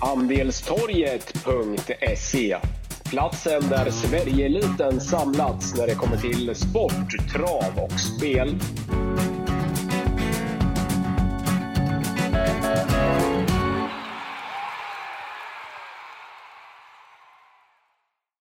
Andelstorget.se 0.00 2.56
Platsen 3.10 3.62
där 3.68 3.90
Sverigeeliten 3.90 5.00
samlats 5.00 5.78
när 5.78 5.86
det 5.86 5.94
kommer 5.94 6.16
till 6.16 6.54
sport, 6.54 7.30
trav 7.32 7.84
och 7.84 8.00
spel. 8.00 8.58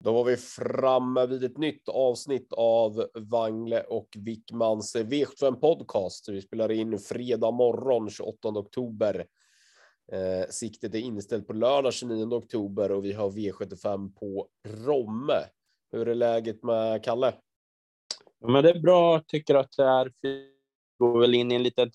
Då 0.03 0.13
var 0.13 0.23
vi 0.23 0.37
framme 0.37 1.25
vid 1.25 1.43
ett 1.43 1.57
nytt 1.57 1.89
avsnitt 1.89 2.53
av 2.53 3.05
Wangle 3.15 3.81
och 3.81 4.09
Wickmans 4.17 4.95
V75 4.95 5.55
Podcast. 5.55 6.29
Vi 6.29 6.41
spelar 6.41 6.71
in 6.71 6.99
fredag 6.99 7.51
morgon 7.51 8.09
28 8.09 8.49
oktober. 8.49 9.25
Eh, 10.11 10.49
siktet 10.49 10.95
är 10.95 10.99
inställt 10.99 11.47
på 11.47 11.53
lördag 11.53 11.93
29 11.93 12.33
oktober 12.33 12.91
och 12.91 13.05
vi 13.05 13.13
har 13.13 13.29
V75 13.29 14.13
på 14.19 14.47
Romme. 14.67 15.39
Hur 15.91 16.07
är 16.07 16.15
läget 16.15 16.63
med 16.63 17.03
Kalle? 17.03 17.33
Ja, 18.39 18.47
men 18.47 18.63
det 18.63 18.69
är 18.69 18.79
bra. 18.79 19.21
Tycker 19.27 19.55
att 19.55 19.71
det 19.77 19.83
är. 19.83 20.11
Vi 20.21 20.51
går 20.99 21.19
väl 21.19 21.35
in 21.35 21.51
i 21.51 21.55
en 21.55 21.63
lite 21.63 21.91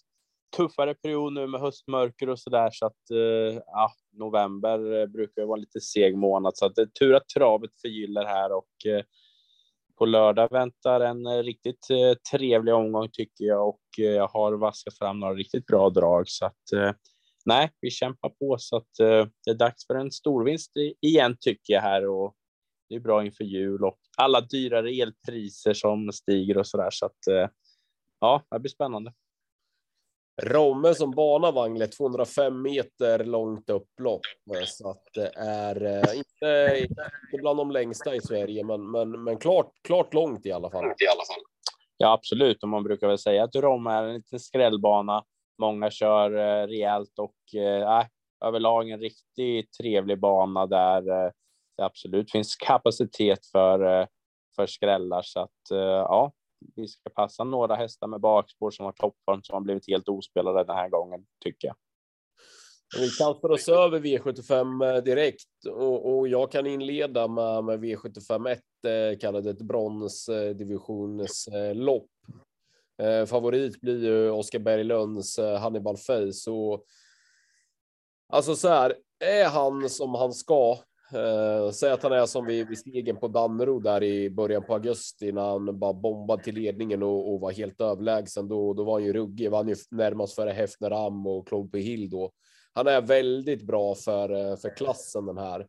tuffare 0.57 0.95
period 0.95 1.33
nu 1.33 1.47
med 1.47 1.61
höstmörker 1.61 2.29
och 2.29 2.39
så 2.39 2.51
där 2.51 2.71
så 2.73 2.87
att 2.87 3.11
eh, 3.11 3.63
ja, 3.67 3.93
november 4.13 5.01
eh, 5.01 5.07
brukar 5.07 5.45
vara 5.45 5.57
lite 5.57 5.81
seg 5.81 6.17
månad 6.17 6.57
så 6.57 6.67
att 6.67 6.75
det 6.75 6.83
är 6.83 6.87
tur 6.87 7.15
att 7.15 7.29
travet 7.29 7.71
förgyller 7.81 8.25
här 8.25 8.53
och 8.53 8.87
eh, 8.87 9.05
på 9.99 10.07
lördag 10.07 10.49
väntar 10.51 11.01
en 11.01 11.27
eh, 11.27 11.43
riktigt 11.43 11.91
eh, 11.91 12.15
trevlig 12.33 12.75
omgång 12.75 13.09
tycker 13.13 13.45
jag 13.45 13.69
och 13.69 13.83
eh, 13.99 14.05
jag 14.05 14.29
har 14.29 14.53
vaskat 14.53 14.99
fram 14.99 15.21
några 15.21 15.35
riktigt 15.35 15.67
bra 15.67 15.91
drag 15.91 16.29
så 16.29 16.47
att 16.47 16.73
eh, 16.75 16.93
nej, 17.47 17.71
vi 17.81 17.91
kämpar 17.91 18.29
på 18.29 18.57
så 18.59 18.77
att 18.77 18.95
det 19.45 19.51
är 19.51 19.55
dags 19.55 19.87
för 19.87 19.95
en 19.95 20.11
storvinst 20.11 20.73
igen 21.01 21.37
tycker 21.41 21.73
jag 21.73 21.81
här 21.81 22.09
och 22.09 22.35
det 22.89 22.95
är 22.95 23.01
bra 23.01 23.25
inför 23.25 23.45
jul 23.45 23.85
och 23.85 23.99
alla 24.17 24.41
dyrare 24.41 24.91
elpriser 24.91 25.75
som 25.75 26.13
stiger 26.13 26.59
och 26.59 26.67
så 26.67 26.77
där 26.77 26.91
så 26.91 27.07
att 27.07 27.51
ja, 28.21 28.43
det 28.51 28.59
blir 28.59 28.71
spännande. 28.71 29.13
Romme 30.43 30.95
som 30.95 31.11
bana 31.11 31.51
Wangle 31.51 31.87
205 31.87 32.63
meter 32.63 33.25
långt 33.25 33.71
upplopp 33.71 34.21
så 34.67 34.91
att 34.91 35.03
det 35.15 35.31
är 35.37 35.85
eh, 35.85 36.19
inte, 36.19 36.81
inte 36.83 37.11
bland 37.33 37.59
de 37.59 37.71
längsta 37.71 38.15
i 38.15 38.21
Sverige, 38.21 38.65
men, 38.65 38.91
men, 38.91 39.25
men 39.25 39.39
klart, 39.39 39.73
klart 39.83 40.15
långt 40.15 40.47
i 40.47 40.53
alla 40.53 40.71
fall. 40.71 40.85
I 40.85 40.87
alla 40.87 41.25
fall. 41.27 41.43
Ja, 41.97 42.13
absolut. 42.13 42.63
Och 42.63 42.69
man 42.69 42.83
brukar 42.83 43.09
väl 43.09 43.19
säga 43.19 43.45
att 43.45 43.55
Romme 43.55 43.91
är 43.91 44.03
en 44.03 44.15
liten 44.15 44.41
skrällbana. 44.41 45.25
Många 45.61 45.91
kör 45.91 46.31
eh, 46.31 46.67
rejält 46.67 47.19
och 47.19 47.61
eh, 47.61 48.07
överlag 48.45 48.91
en 48.91 49.01
riktigt 49.01 49.73
trevlig 49.73 50.21
bana 50.21 50.67
där 50.67 51.09
eh, 51.09 51.31
det 51.77 51.85
absolut 51.85 52.31
finns 52.31 52.57
kapacitet 52.57 53.47
för, 53.47 54.01
eh, 54.01 54.07
för 54.57 54.67
skrällar. 54.67 55.23
Så 55.23 55.41
att 55.41 55.71
eh, 55.73 55.79
ja, 55.79 56.33
vi 56.77 56.89
ska 56.89 57.11
passa 57.11 57.45
några 57.45 57.75
hästar 57.75 58.07
med 58.07 58.21
bakspår 58.21 58.71
som 58.71 58.85
har 58.85 58.93
toppform 58.93 59.43
som 59.43 59.55
har 59.55 59.61
blivit 59.61 59.89
helt 59.89 60.09
ospelade 60.09 60.65
den 60.65 60.77
här 60.77 60.89
gången, 60.89 61.27
tycker 61.45 61.69
jag. 61.69 61.77
Vi 62.99 63.09
kastar 63.09 63.51
oss 63.51 63.69
över 63.69 64.01
V75 64.01 64.95
eh, 64.95 65.03
direkt 65.03 65.67
och, 65.71 66.19
och 66.19 66.29
jag 66.29 66.53
kan 66.53 66.67
inleda 66.67 67.29
med, 67.29 67.65
med 67.65 67.81
V75 67.81 68.51
1, 68.51 68.61
eh, 68.87 69.19
kallade 69.19 69.51
ett 69.51 69.63
bronsdivisionslopp. 69.63 72.03
Eh, 72.03 72.09
Eh, 73.01 73.27
favorit 73.27 73.81
blir 73.81 74.05
ju 74.05 74.31
Oskar 74.31 74.59
Berglunds 74.59 75.39
eh, 75.39 75.59
Hannibal 75.59 75.97
Face 75.97 76.51
och 76.51 76.85
alltså 78.33 78.57
så 78.57 78.69
här, 78.69 78.95
är 79.25 79.45
han 79.45 79.89
som 79.89 80.15
han 80.15 80.33
ska 80.33 80.79
Uh, 81.15 81.71
säg 81.71 81.91
att 81.91 82.03
han 82.03 82.13
är 82.13 82.27
som 82.27 82.47
vid, 82.47 82.69
vid 82.69 82.79
stegen 82.79 83.17
på 83.17 83.29
Dannero 83.29 83.79
där 83.81 84.03
i 84.03 84.31
början 84.31 84.63
på 84.63 84.75
augusti 84.75 85.33
när 85.33 85.43
han 85.43 85.79
bara 85.79 85.93
bombade 85.93 86.43
till 86.43 86.55
ledningen 86.55 87.03
och, 87.03 87.33
och 87.33 87.41
var 87.41 87.51
helt 87.51 87.81
överlägsen. 87.81 88.49
Då, 88.49 88.75
då 88.75 88.85
var 88.85 88.93
han 88.93 89.05
ju 89.05 89.13
ruggig, 89.13 89.51
vann 89.51 89.69
ju 89.69 89.75
närmast 89.91 90.35
före 90.35 90.51
Hefner 90.51 91.07
Am 91.07 91.27
och 91.27 91.49
Claude 91.49 91.79
Hill 91.79 92.11
då. 92.11 92.31
Han 92.73 92.87
är 92.87 93.01
väldigt 93.01 93.63
bra 93.63 93.95
för, 93.95 94.57
för 94.57 94.77
klassen 94.77 95.27
den 95.27 95.39
här. 95.39 95.67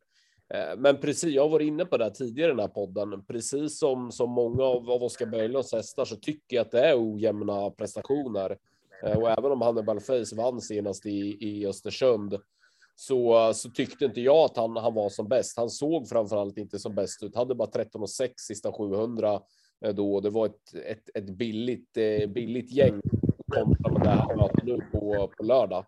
Eh, 0.54 0.78
men 0.78 0.98
precis, 0.98 1.34
jag 1.34 1.50
var 1.50 1.60
inne 1.60 1.86
på 1.86 1.98
det 1.98 2.12
tidigare 2.12 2.52
i 2.52 2.54
den 2.54 2.60
här 2.60 2.68
podden. 2.68 3.26
Precis 3.26 3.80
som, 3.80 4.12
som 4.12 4.30
många 4.30 4.64
av, 4.64 4.90
av 4.90 5.04
Oskar 5.04 5.26
Berglunds 5.26 5.74
hästar 5.74 6.06
så 6.06 6.16
tycker 6.16 6.56
jag 6.56 6.66
att 6.66 6.72
det 6.72 6.88
är 6.88 7.14
ojämna 7.14 7.70
prestationer. 7.70 8.58
Eh, 9.04 9.18
och 9.18 9.30
även 9.30 9.52
om 9.52 9.62
Hannibal 9.62 10.00
Face 10.00 10.36
vann 10.36 10.62
senast 10.62 11.06
i, 11.06 11.38
i 11.40 11.68
Östersund 11.68 12.38
så, 12.96 13.54
så 13.54 13.70
tyckte 13.70 14.06
inte 14.06 14.22
jag 14.22 14.38
att 14.38 14.58
han, 14.58 14.76
han 14.76 14.94
var 14.94 15.10
som 15.10 15.28
bäst. 15.28 15.58
Han 15.58 15.70
såg 15.70 16.10
framförallt 16.10 16.58
inte 16.58 16.80
som 16.80 16.96
bäst 16.96 17.24
ut. 17.24 17.36
Hade 17.36 17.56
bara 17.56 17.68
13 17.68 18.02
och 18.02 18.10
6 18.10 18.34
sista 18.42 18.72
700 18.72 19.42
eh, 19.86 19.96
då. 19.96 20.20
Det 20.20 20.30
var 20.30 20.46
ett, 20.46 20.76
ett, 20.86 21.10
ett 21.14 21.30
billigt, 21.30 21.94
billigt 22.28 22.72
gäng 22.72 23.02
kontra 23.52 23.92
med 23.92 24.02
det 24.02 24.10
här 24.10 24.36
mötet 24.36 24.64
nu 24.64 24.80
på, 24.92 25.32
på 25.38 25.44
lördag. 25.44 25.86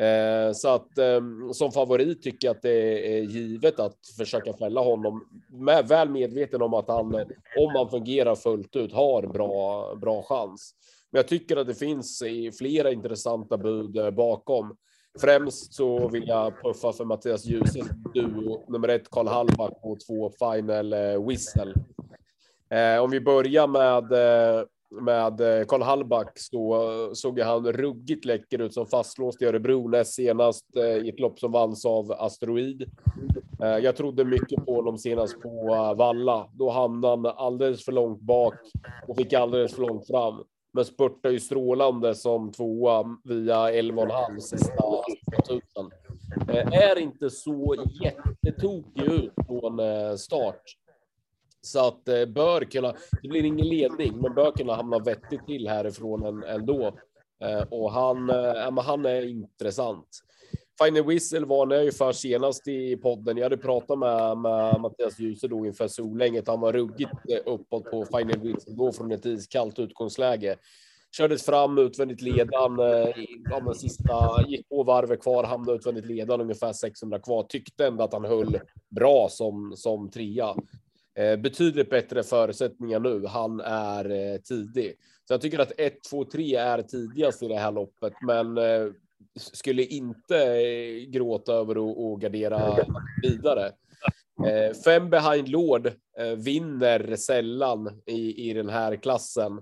Eh, 0.00 0.52
så 0.52 0.68
att 0.68 0.98
ehm, 0.98 1.52
som 1.52 1.72
favorit 1.72 2.22
tycker 2.22 2.48
jag 2.48 2.56
att 2.56 2.62
det 2.62 3.18
är 3.18 3.22
givet 3.22 3.80
att 3.80 3.98
försöka 4.18 4.52
fälla 4.52 4.80
honom. 4.80 5.28
Med, 5.48 5.88
väl 5.88 6.08
medveten 6.08 6.62
om 6.62 6.74
att 6.74 6.88
han, 6.88 7.14
om 7.58 7.74
han 7.76 7.90
fungerar 7.90 8.34
fullt 8.34 8.76
ut, 8.76 8.92
har 8.92 9.26
bra, 9.26 9.94
bra 9.94 10.22
chans. 10.22 10.74
Men 11.10 11.18
jag 11.18 11.28
tycker 11.28 11.56
att 11.56 11.66
det 11.66 11.74
finns 11.74 12.22
flera 12.58 12.90
intressanta 12.90 13.58
bud 13.58 13.96
eh, 13.96 14.10
bakom. 14.10 14.76
Främst 15.20 15.74
så 15.74 16.08
vill 16.08 16.28
jag 16.28 16.62
puffa 16.62 16.92
för 16.92 17.04
Mattias 17.04 17.46
Djuse 17.46 17.84
duo 18.14 18.64
nummer 18.68 18.88
ett 18.88 19.10
Karl 19.10 19.28
Hallback 19.28 19.78
och 19.82 20.00
två 20.00 20.30
Final 20.30 20.92
eh, 20.92 21.26
Whistle. 21.26 21.74
Om 23.00 23.10
vi 23.10 23.20
börjar 23.20 23.66
med 23.66 24.12
med 24.90 25.40
eh, 25.40 25.66
Karl 25.66 25.82
Hallback 25.82 26.38
så 26.38 27.10
såg 27.14 27.40
han 27.40 27.72
ruggigt 27.72 28.24
läcker 28.24 28.58
ut 28.58 28.74
som 28.74 28.86
fastlåst 28.86 29.42
i 29.42 29.44
Örebro 29.44 29.88
näst 29.88 30.14
senast 30.14 30.76
eh, 30.76 31.06
i 31.06 31.08
ett 31.08 31.20
lopp 31.20 31.38
som 31.38 31.52
vanns 31.52 31.84
av 31.84 32.12
Asteroid. 32.12 32.82
Eh, 33.62 33.78
jag 33.78 33.96
trodde 33.96 34.24
mycket 34.24 34.66
på 34.66 34.74
honom 34.74 34.98
senast 34.98 35.40
på 35.40 35.64
Valla. 35.98 36.48
Då 36.52 36.70
hamnade 36.70 37.28
han 37.28 37.36
alldeles 37.36 37.84
för 37.84 37.92
långt 37.92 38.20
bak 38.20 38.54
och 39.08 39.16
fick 39.16 39.32
alldeles 39.32 39.74
för 39.74 39.82
långt 39.82 40.06
fram 40.06 40.44
men 40.72 40.84
spurtade 40.84 41.34
ju 41.34 41.40
strålande 41.40 42.14
som 42.14 42.52
tvåa 42.52 43.04
via 43.24 43.56
11,5 43.56 44.38
sista 44.38 44.84
1000. 45.38 45.62
Är 46.72 46.98
inte 46.98 47.30
så 47.30 47.76
jättetokig 48.02 49.02
ut 49.02 49.32
från 49.46 49.78
start. 50.18 50.62
Så 51.62 51.88
att 51.88 52.08
eh, 52.08 52.26
bör 52.26 52.60
kunna, 52.60 52.94
det 53.22 53.28
blir 53.28 53.44
ingen 53.44 53.68
ledning, 53.68 54.16
men 54.20 54.34
bör 54.34 54.52
kunna 54.52 54.74
hamna 54.74 54.98
vettigt 54.98 55.46
till 55.46 55.68
härifrån 55.68 56.42
ändå. 56.42 56.98
Eh, 57.44 57.62
och 57.70 57.92
han, 57.92 58.30
eh, 58.30 58.82
han 58.82 59.06
är 59.06 59.26
intressant. 59.26 60.08
Final 60.84 61.06
Whistle 61.06 61.46
varnade 61.46 61.74
jag 61.74 61.84
ju 61.84 61.92
för 61.92 62.12
senast 62.12 62.68
i 62.68 62.96
podden. 62.96 63.36
Jag 63.36 63.44
hade 63.44 63.56
pratat 63.56 63.98
med, 63.98 64.38
med 64.38 64.80
Mattias 64.80 65.18
Djuse 65.18 65.48
då 65.48 65.66
inför 65.66 65.88
Solänget. 65.88 66.48
Han 66.48 66.60
var 66.60 66.72
ruggigt 66.72 67.10
eh, 67.28 67.52
uppåt 67.52 67.90
på 67.90 68.04
Final 68.04 68.40
Whistle 68.40 68.74
då 68.74 68.92
från 68.92 69.12
ett 69.12 69.26
iskallt 69.26 69.78
utgångsläge. 69.78 70.56
Kördes 71.16 71.44
fram 71.44 71.78
utvändigt 71.78 72.22
ledan. 72.22 72.78
ja 73.50 73.60
men 73.64 73.74
sista 73.74 74.44
gick 74.48 74.68
på 74.68 74.82
varvet 74.82 75.22
kvar, 75.22 75.44
hamnade 75.44 75.76
utvändigt 75.78 76.06
ledan 76.06 76.40
ungefär 76.40 76.72
600 76.72 77.18
kvar. 77.18 77.42
Tyckte 77.42 77.86
ändå 77.86 78.04
att 78.04 78.12
han 78.12 78.24
höll 78.24 78.58
bra 78.88 79.28
som 79.30 79.72
som 79.76 80.10
trea. 80.10 80.54
Eh, 81.18 81.36
betydligt 81.36 81.90
bättre 81.90 82.22
förutsättningar 82.22 83.00
nu. 83.00 83.26
Han 83.26 83.60
är 83.60 84.10
eh, 84.10 84.40
tidig, 84.40 84.96
så 85.28 85.34
jag 85.34 85.40
tycker 85.40 85.58
att 85.58 85.72
1, 85.78 85.94
2, 86.10 86.24
3 86.24 86.56
är 86.56 86.82
tidigast 86.82 87.42
i 87.42 87.48
det 87.48 87.58
här 87.58 87.72
loppet, 87.72 88.12
men 88.26 88.58
eh, 88.58 88.86
skulle 89.36 89.84
inte 89.84 90.64
gråta 91.08 91.52
över 91.52 91.74
att 92.14 92.20
gardera 92.20 92.76
vidare. 93.22 93.72
Fem 94.84 95.10
behind 95.10 95.48
Lord 95.48 95.92
vinner 96.36 97.16
sällan 97.16 98.00
i, 98.06 98.50
i 98.50 98.52
den 98.52 98.68
här 98.68 98.96
klassen. 98.96 99.60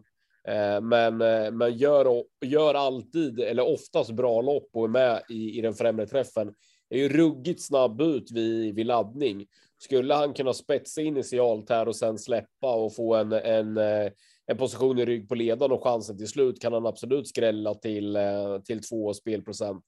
Men, 0.83 1.17
men 1.57 1.77
gör, 1.77 2.25
gör 2.45 2.75
alltid, 2.75 3.41
eller 3.41 3.69
oftast 3.69 4.11
bra 4.11 4.43
lopp 4.43 4.69
och 4.73 4.85
är 4.85 4.89
med 4.89 5.23
i, 5.29 5.59
i 5.59 5.61
den 5.61 5.75
främre 5.75 6.07
träffen. 6.07 6.55
Är 6.91 6.99
ju 6.99 7.09
ruggigt 7.09 7.63
snabb 7.63 8.01
ut 8.01 8.31
vid, 8.31 8.75
vid 8.75 8.87
laddning. 8.87 9.47
Skulle 9.79 10.15
han 10.15 10.35
kunna 10.35 10.53
spetsa 10.53 11.03
initialt 11.03 11.71
här 11.71 11.89
och 11.89 11.97
sen 11.97 12.19
släppa 12.19 12.75
och 12.75 12.95
få 12.95 13.15
en, 13.15 13.33
en 13.33 13.77
eh, 13.77 14.13
en 14.51 14.57
position 14.57 14.99
i 14.99 15.05
rygg 15.05 15.29
på 15.29 15.35
ledaren 15.35 15.73
och 15.73 15.85
chansen 15.85 16.19
till 16.19 16.29
slut 16.29 16.61
kan 16.61 16.73
han 16.73 16.87
absolut 16.87 17.29
skrälla 17.29 17.75
till, 17.75 18.17
eh, 18.17 18.59
till 18.65 18.83
två 18.83 19.15
spelprocent. 19.15 19.85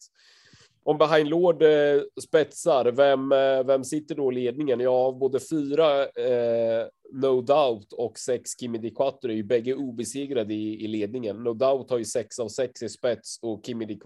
om 0.85 0.99
Behind 0.99 1.29
Lord 1.29 1.63
eh, 1.63 2.03
spetsar, 2.23 2.85
vem, 2.85 3.29
vem 3.67 3.85
sitter 3.85 4.15
då 4.15 4.33
i 4.33 4.35
ledningen? 4.35 4.81
Ja, 4.81 5.17
både 5.21 5.41
fyra 5.41 6.03
eh, 6.03 6.87
No 7.13 7.41
Doubt 7.41 7.93
och 7.93 8.19
sex 8.19 8.51
Kimi 8.61 8.79
Di 8.79 8.91
Quattro 8.91 9.31
är 9.31 9.35
ju 9.35 9.43
bägge 9.43 9.75
obesegrade 9.75 10.55
i, 10.55 10.85
i 10.85 10.89
ledningen. 10.89 11.37
No 11.37 11.55
Doubt 11.55 11.91
har 11.91 11.99
ju 11.99 12.05
sex 12.05 12.39
av 12.39 12.49
sex 12.49 12.83
i 12.83 12.89
spets 12.89 13.39
och 13.43 13.67
Kimi 13.67 13.85
Di, 13.85 13.99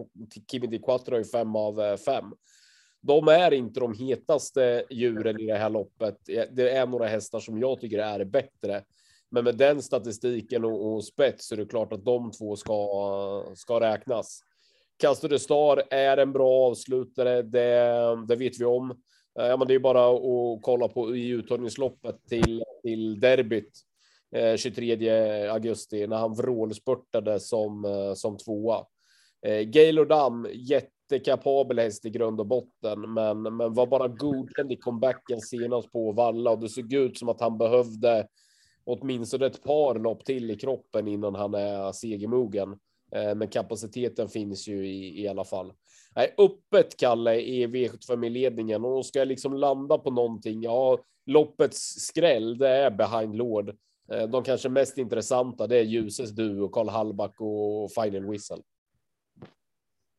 Kimi 0.51 0.67
Di 0.67 0.79
Quattro 0.79 1.15
har 1.15 1.19
ju 1.19 1.25
fem 1.25 1.57
av 1.57 1.81
eh, 1.81 1.97
fem. 1.97 2.25
De 3.07 3.29
är 3.29 3.53
inte 3.53 3.81
de 3.81 3.95
hetaste 3.95 4.85
djuren 4.91 5.41
i 5.41 5.47
det 5.47 5.59
här 5.59 5.71
loppet. 5.71 6.17
Det 6.53 6.71
är 6.71 6.87
några 6.87 7.07
hästar 7.07 7.41
som 7.41 7.59
jag 7.59 7.81
tycker 7.81 7.99
är 7.99 8.25
bättre. 8.25 8.83
Men 9.31 9.45
med 9.45 9.57
den 9.57 9.83
statistiken 9.83 10.65
och, 10.65 10.95
och 10.95 11.05
spets 11.05 11.49
så 11.49 11.55
är 11.55 11.57
det 11.57 11.67
klart 11.67 11.93
att 11.93 12.05
de 12.05 12.31
två 12.31 12.57
ska, 12.57 13.45
ska 13.55 13.81
räknas. 13.81 14.41
Castor 14.97 15.29
de 15.29 15.39
Star 15.39 15.83
är 15.91 16.17
en 16.17 16.33
bra 16.33 16.67
avslutare, 16.67 17.43
det, 17.43 18.27
det 18.29 18.37
vet 18.37 18.61
vi 18.61 18.65
om. 18.65 18.91
Eh, 19.39 19.47
ja, 19.47 19.57
men 19.57 19.69
det 19.69 19.75
är 19.75 19.79
bara 19.79 20.09
att 20.09 20.63
kolla 20.63 20.89
på 20.89 21.17
i 21.17 21.29
uttagningsloppet 21.29 22.17
till, 22.29 22.65
till 22.83 23.21
derbyt 23.21 23.73
eh, 24.37 24.57
23 24.57 25.49
augusti 25.49 26.07
när 26.07 26.17
han 26.17 26.35
vrålspurtade 26.35 27.41
som, 27.41 27.85
eh, 27.85 28.15
som 28.15 28.37
tvåa. 28.37 28.87
Eh, 29.47 29.61
Gaylor 29.61 30.05
Dam, 30.05 30.49
jättekapabel 31.11 31.79
häst 31.79 32.05
i 32.05 32.11
grund 32.11 32.41
och 32.41 32.47
botten, 32.47 33.01
men, 33.01 33.43
men 33.43 33.75
var 33.75 33.87
bara 33.87 34.09
godkänd 34.09 34.73
i 34.73 34.77
comebacken 34.77 35.41
senast 35.41 35.93
på 35.93 36.13
Valla 36.13 36.51
och 36.51 36.59
det 36.59 36.69
såg 36.69 36.93
ut 36.93 37.19
som 37.19 37.29
att 37.29 37.41
han 37.41 37.59
behövde 37.59 38.27
åtminstone 38.85 39.47
ett 39.47 39.63
par 39.63 39.99
lopp 39.99 40.25
till 40.25 40.51
i 40.51 40.57
kroppen 40.57 41.09
innan 41.09 41.35
han 41.35 41.55
är 41.55 41.93
segermogen. 41.93 42.79
Eh, 43.13 43.35
men 43.35 43.49
kapaciteten 43.49 44.29
finns 44.29 44.69
ju 44.69 44.87
i, 44.87 45.23
i 45.23 45.29
alla 45.29 45.45
fall. 45.45 45.73
Nej, 46.17 46.35
öppet 46.39 46.97
Kalle 46.97 47.41
i 47.41 47.67
V75 47.67 48.27
i 48.27 48.31
ledningen 48.31 48.85
och 48.85 49.07
ska 49.07 49.19
jag 49.19 49.29
liksom 49.29 49.55
landa 49.55 49.99
på 49.99 50.11
någonting. 50.11 50.63
Ja, 50.63 50.99
loppets 51.27 51.79
skräll, 51.79 52.59
det 52.59 52.69
är 52.69 52.91
behind 52.91 53.35
Lord. 53.35 53.77
Eh, 54.13 54.29
de 54.29 54.43
kanske 54.43 54.69
mest 54.69 54.99
intressanta, 54.99 55.67
det 55.67 55.77
är 55.77 55.83
Ljuses 55.83 56.31
Duo, 56.31 56.69
Karl 56.69 56.89
Hallback 56.89 57.41
och 57.41 57.91
Final 57.93 58.31
Whistle. 58.31 58.63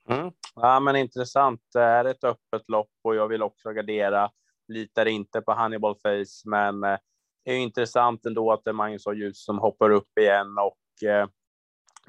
Mm. 0.09 0.31
Ja, 0.55 0.79
men 0.79 0.95
intressant. 0.95 1.61
Det 1.73 1.81
är 1.81 2.05
ett 2.05 2.23
öppet 2.23 2.69
lopp 2.69 2.91
och 3.03 3.15
jag 3.15 3.27
vill 3.27 3.43
också 3.43 3.71
gardera. 3.71 4.31
Litar 4.67 5.05
inte 5.05 5.41
på 5.41 5.51
Hannibal 5.51 5.95
Face, 5.95 6.49
men 6.49 6.83
eh, 6.83 6.97
det 7.45 7.51
är 7.51 7.57
intressant 7.57 8.25
ändå 8.25 8.51
att 8.51 8.63
det 8.63 8.71
är 8.71 8.73
Magnus 8.73 9.05
och 9.07 9.15
Ljus 9.15 9.45
som 9.45 9.59
hoppar 9.59 9.89
upp 9.89 10.17
igen 10.19 10.57
och 10.57 11.07
eh, 11.09 11.27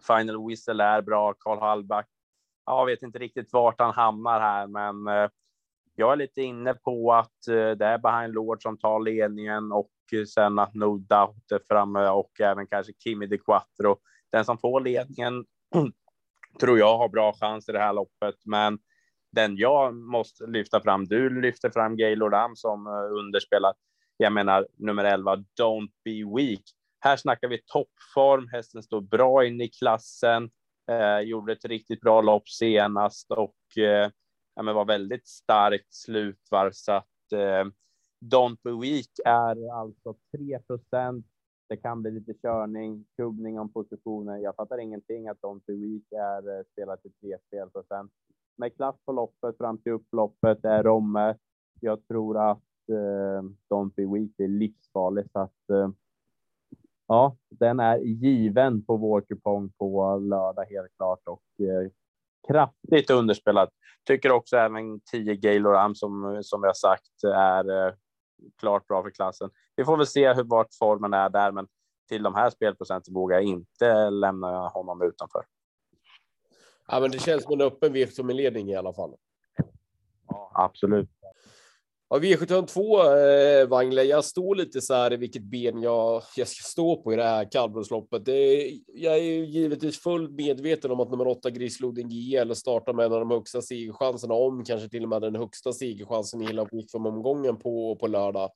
Final 0.07 0.49
Whistle 0.49 0.85
är 0.85 1.03
bra. 1.03 1.35
Karl 1.39 1.59
Hallback. 1.59 2.07
Jag 2.67 2.87
vet 2.87 3.03
inte 3.03 3.19
riktigt 3.19 3.53
vart 3.53 3.81
han 3.81 3.95
hamnar 3.95 4.41
här, 4.41 4.67
men 4.67 5.09
eh, 5.09 5.31
jag 5.95 6.13
är 6.13 6.17
lite 6.17 6.43
inne 6.43 6.75
på 6.75 7.13
att 7.13 7.49
eh, 7.49 7.71
det 7.71 7.87
är 7.87 7.99
Behind 7.99 8.35
Lord 8.35 8.63
som 8.63 8.79
tar 8.79 9.01
ledningen 9.01 9.73
och 9.73 9.91
sen 10.35 10.59
att 10.59 10.75
No 10.75 10.99
Doubt 10.99 11.53
är 11.53 11.61
framme 11.69 12.09
och 12.09 12.41
även 12.41 12.67
kanske 12.67 12.93
Kimi 13.05 13.27
de 13.27 13.39
Quattro. 13.39 13.97
Den 14.33 14.45
som 14.45 14.59
får 14.59 14.81
ledningen 14.81 15.45
tror 16.61 16.79
jag 16.79 16.99
har 16.99 17.09
bra 17.09 17.33
chans 17.33 17.69
i 17.69 17.73
det 17.73 17.79
här 17.79 17.93
loppet, 17.93 18.35
men 18.45 18.79
den 19.33 19.57
jag 19.57 19.95
måste 19.95 20.47
lyfta 20.47 20.81
fram. 20.81 21.05
Du 21.05 21.41
lyfter 21.41 21.71
fram 21.71 21.97
Gaylord 21.97 22.35
Am 22.35 22.57
som 22.57 22.87
eh, 22.87 23.19
underspelar. 23.19 23.75
Jag 24.17 24.33
menar 24.33 24.67
nummer 24.77 25.05
11, 25.05 25.37
Don't 25.37 25.91
Be 26.05 26.37
Weak. 26.37 26.63
Här 27.01 27.17
snackar 27.17 27.49
vi 27.49 27.61
toppform. 27.67 28.49
Hästen 28.49 28.83
står 28.83 29.01
bra 29.01 29.45
in 29.45 29.61
i 29.61 29.69
klassen. 29.69 30.51
Eh, 30.91 31.21
gjorde 31.21 31.53
ett 31.53 31.65
riktigt 31.65 32.01
bra 32.01 32.21
lopp 32.21 32.49
senast 32.49 33.31
och 33.31 33.79
eh, 33.79 34.11
ja, 34.55 34.63
men 34.63 34.75
var 34.75 34.85
väldigt 34.85 35.27
starkt 35.29 35.95
slutvarv 35.95 36.71
så 36.73 36.93
att 36.93 37.33
eh, 37.33 37.65
Don't 38.25 38.59
Be 38.65 38.81
Weak 38.81 39.11
är 39.25 39.81
alltså 39.81 40.15
3 40.37 40.59
procent. 40.59 41.27
Det 41.69 41.77
kan 41.77 42.03
bli 42.03 42.11
lite 42.11 42.35
körning, 42.35 43.05
kubbning 43.17 43.59
om 43.59 43.73
positioner. 43.73 44.37
Jag 44.37 44.57
fattar 44.57 44.79
ingenting 44.79 45.29
att 45.29 45.41
de 45.41 45.61
till 45.61 45.75
week 45.75 46.13
är 46.13 46.59
eh, 46.59 46.65
spelat 46.73 47.03
till 47.03 47.13
3 47.13 47.37
sen 47.89 48.11
Med 48.57 48.77
klass 48.77 48.97
på 49.05 49.13
loppet 49.13 49.57
fram 49.57 49.79
till 49.79 49.93
upploppet 49.93 50.65
är 50.65 50.83
Romme. 50.83 51.37
Jag 51.81 52.09
tror 52.09 52.51
att 52.51 52.89
eh, 52.89 53.43
Don't 53.71 53.93
Be 53.97 54.07
Weak 54.07 54.31
är 54.39 54.49
livsfarlig 54.49 55.31
så 55.33 55.39
att 55.39 55.71
eh, 55.71 55.91
ja, 57.07 57.37
den 57.51 57.81
är 57.81 57.99
given 57.99 58.85
på 58.85 58.97
vår 58.97 59.21
kupong 59.21 59.73
på 59.79 60.19
lördag 60.19 60.65
helt 60.65 60.97
klart 60.97 61.23
och 61.25 61.67
eh, 61.67 61.91
kraftigt 62.49 63.11
underspelad. 63.11 63.69
Tycker 64.05 64.33
också 64.33 64.57
även 64.57 65.01
10 65.01 65.37
Gaylor 65.37 65.75
Am 65.75 65.95
som, 65.95 66.41
som 66.43 66.61
vi 66.61 66.67
har 66.67 66.75
sagt 66.75 67.25
är 67.35 67.87
eh, 67.87 67.95
klart 68.61 68.87
bra 68.87 69.03
för 69.03 69.11
klassen. 69.11 69.51
Vi 69.77 69.85
får 69.85 69.97
väl 69.97 70.07
se 70.07 70.33
hur 70.33 70.45
vart 70.45 70.75
formen 70.75 71.15
är 71.15 71.29
där, 71.31 71.53
men 71.53 71.67
till 72.09 72.23
de 72.23 72.35
här 72.35 72.51
spelprocenten 72.51 73.15
vågar 73.15 73.37
jag 73.37 73.45
inte 73.45 74.11
lämna 74.11 74.69
honom 74.69 75.03
utanför. 75.03 75.45
Ja, 76.89 77.01
men 77.01 77.11
det 77.11 77.19
känns 77.19 77.43
som 77.43 77.53
en 77.53 77.61
öppen 77.61 77.93
vift 77.93 78.17
som 78.17 78.31
en 78.31 78.37
ledning 78.37 78.71
i 78.71 78.77
alla 78.77 78.93
fall. 78.93 79.15
Ja, 80.29 80.51
absolut. 80.55 81.11
Ja, 82.09 82.19
V752 82.19 83.61
eh, 83.61 83.69
Wangle, 83.69 84.03
jag 84.03 84.25
står 84.25 84.55
lite 84.55 84.81
så 84.81 84.95
här 84.95 85.13
i 85.13 85.17
vilket 85.17 85.43
ben 85.43 85.83
jag, 85.83 86.23
jag 86.37 86.49
ska 86.49 86.63
stå 86.63 87.03
på 87.03 87.13
i 87.13 87.17
det 87.17 87.25
här 87.25 87.51
kallblodsloppet. 87.51 88.23
jag 88.87 89.15
är 89.15 89.23
ju 89.23 89.47
givetvis 89.47 89.99
fullt 89.99 90.31
medveten 90.31 90.91
om 90.91 91.01
att 91.01 91.11
nummer 91.11 91.27
åtta 91.27 91.51
Grislodin 91.51 92.09
GL 92.09 92.53
startar 92.53 92.93
med 92.93 93.07
en 93.07 93.13
av 93.13 93.21
de 93.21 93.31
högsta 93.31 93.63
segerchanserna, 93.63 94.35
om 94.35 94.65
kanske 94.65 94.89
till 94.89 95.03
och 95.03 95.09
med 95.09 95.23
den 95.23 95.37
högsta 95.37 95.73
segerchansen 95.73 96.43
i 96.43 96.47
hela 96.47 96.69
omgången 96.93 97.57
på, 97.57 97.97
på 97.97 98.07
lördag. 98.07 98.51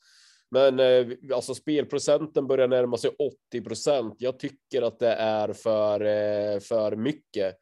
Men 0.50 0.80
eh, 0.80 1.06
alltså 1.34 1.54
spelprocenten 1.54 2.46
börjar 2.46 2.68
närma 2.68 2.96
sig 2.96 3.10
80 3.50 3.60
procent. 3.60 4.14
Jag 4.18 4.38
tycker 4.38 4.82
att 4.82 4.98
det 4.98 5.14
är 5.14 5.52
för, 5.52 6.00
eh, 6.00 6.60
för 6.60 6.96
mycket. 6.96 7.54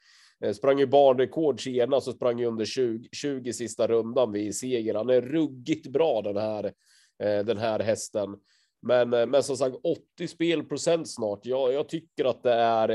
Eh, 0.44 0.52
sprang 0.52 0.78
ju 0.78 0.86
banrekord 0.86 1.62
senast 1.62 2.08
och 2.08 2.14
sprang 2.14 2.38
ju 2.38 2.46
under 2.46 2.64
20, 2.64 3.08
20 3.12 3.52
sista 3.52 3.86
rundan 3.86 4.32
vid 4.32 4.56
seger. 4.56 4.94
Han 4.94 5.10
är 5.10 5.20
ruggigt 5.20 5.86
bra 5.86 6.22
den 6.22 6.36
här, 6.36 6.64
eh, 7.22 7.44
den 7.44 7.58
här 7.58 7.80
hästen. 7.80 8.36
Men, 8.82 9.12
eh, 9.12 9.26
men 9.26 9.42
som 9.42 9.56
sagt 9.56 9.76
80 9.82 10.28
spelprocent 10.28 11.08
snart. 11.08 11.40
Ja, 11.42 11.72
jag 11.72 11.88
tycker 11.88 12.24
att 12.24 12.42
det 12.42 12.52
är 12.52 12.88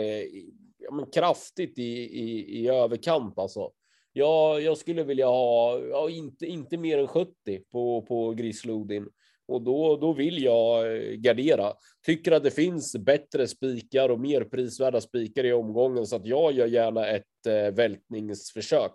ja, 0.78 0.92
men 0.92 1.06
kraftigt 1.12 1.80
i, 1.80 2.00
i, 2.20 2.60
i 2.60 2.68
överkant 2.68 3.40
alltså. 3.40 3.72
Ja, 4.14 4.60
jag 4.60 4.78
skulle 4.78 5.04
vilja 5.04 5.28
ha 5.28 5.80
ja, 5.80 6.10
inte, 6.10 6.46
inte 6.46 6.78
mer 6.78 6.98
än 6.98 7.08
70 7.08 7.34
på, 7.72 8.02
på 8.02 8.32
Grislodin 8.32 9.08
och 9.48 9.62
då, 9.62 9.98
då 9.98 10.14
vill 10.14 10.44
jag 10.44 10.96
eh, 10.96 11.14
gardera. 11.14 11.74
Tycker 12.06 12.32
att 12.32 12.44
det 12.44 12.52
finns 12.52 12.96
bättre 12.98 13.48
spikar 13.48 14.10
och 14.10 14.20
mer 14.20 14.44
prisvärda 14.44 15.02
spikar 15.02 15.44
i 15.44 15.54
omgången 15.54 16.06
så 16.06 16.16
att 16.16 16.26
jag 16.26 16.54
gör 16.54 16.68
gärna 16.68 17.08
ett 17.08 17.46
eh, 17.48 17.76
vältningsförsök. 17.76 18.94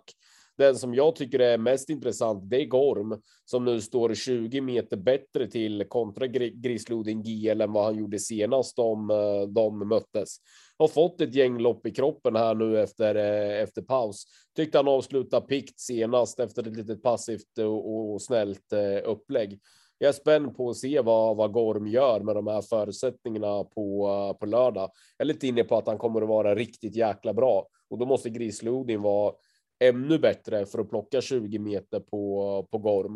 Den 0.57 0.75
som 0.75 0.93
jag 0.93 1.15
tycker 1.15 1.39
är 1.39 1.57
mest 1.57 1.89
intressant, 1.89 2.49
det 2.49 2.61
är 2.61 2.65
Gorm 2.65 3.21
som 3.45 3.65
nu 3.65 3.81
står 3.81 4.13
20 4.13 4.61
meter 4.61 4.97
bättre 4.97 5.47
till 5.47 5.85
kontra 5.87 6.27
Grislodin 6.27 7.23
GL 7.23 7.61
än 7.61 7.73
vad 7.73 7.85
han 7.85 7.97
gjorde 7.97 8.19
senast 8.19 8.75
de, 8.75 9.09
eh, 9.09 9.41
de 9.47 9.87
möttes. 9.87 10.37
Har 10.77 10.87
fått 10.87 11.21
ett 11.21 11.35
gäng 11.35 11.59
lopp 11.59 11.85
i 11.85 11.91
kroppen 11.91 12.35
här 12.35 12.55
nu 12.55 12.79
efter, 12.79 13.15
eh, 13.15 13.61
efter 13.61 13.81
paus. 13.81 14.25
Tyckte 14.55 14.77
han 14.77 14.87
avslutade 14.87 15.45
pikt 15.45 15.79
senast 15.79 16.39
efter 16.39 16.67
ett 16.67 16.77
litet 16.77 17.03
passivt 17.03 17.57
och, 17.57 18.11
och 18.13 18.21
snällt 18.21 18.73
upplägg 19.03 19.59
jag 19.99 20.09
är 20.09 20.13
spänd 20.13 20.57
på 20.57 20.69
att 20.69 20.77
se 20.77 21.01
vad, 21.01 21.37
vad 21.37 21.51
Gorm 21.51 21.87
gör 21.87 22.19
med 22.19 22.35
de 22.35 22.47
här 22.47 22.61
förutsättningarna 22.61 23.63
på, 23.63 24.37
på 24.39 24.45
lördag. 24.45 24.91
Jag 25.17 25.25
är 25.25 25.33
lite 25.33 25.47
inne 25.47 25.63
på 25.63 25.77
att 25.77 25.87
han 25.87 25.97
kommer 25.97 26.21
att 26.21 26.27
vara 26.27 26.55
riktigt 26.55 26.95
jäkla 26.95 27.33
bra 27.33 27.67
och 27.89 27.97
då 27.97 28.05
måste 28.05 28.29
Grislodin 28.29 29.01
vara 29.01 29.33
ännu 29.79 30.19
bättre 30.19 30.65
för 30.65 30.79
att 30.79 30.89
plocka 30.89 31.21
20 31.21 31.59
meter 31.59 31.99
på, 31.99 32.67
på 32.71 32.77
Gorm. 32.77 33.15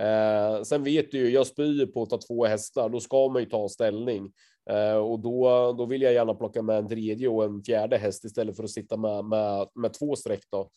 Eh, 0.00 0.62
sen 0.62 0.84
vet 0.84 1.10
du 1.10 1.18
ju, 1.18 1.30
jag 1.30 1.46
spyr 1.46 1.86
på 1.86 2.02
att 2.02 2.10
ta 2.10 2.18
två 2.18 2.44
hästar, 2.44 2.88
då 2.88 3.00
ska 3.00 3.28
man 3.28 3.42
ju 3.42 3.48
ta 3.48 3.68
ställning 3.68 4.32
eh, 4.70 4.96
och 4.96 5.20
då, 5.20 5.72
då 5.72 5.86
vill 5.86 6.02
jag 6.02 6.12
gärna 6.12 6.34
plocka 6.34 6.62
med 6.62 6.78
en 6.78 6.88
tredje 6.88 7.28
och 7.28 7.44
en 7.44 7.62
fjärde 7.62 7.96
häst 7.96 8.24
istället 8.24 8.56
för 8.56 8.64
att 8.64 8.70
sitta 8.70 8.96
med, 8.96 9.24
med, 9.24 9.68
med 9.74 9.92
två 9.92 10.16
streck 10.16 10.44
då. 10.50 10.70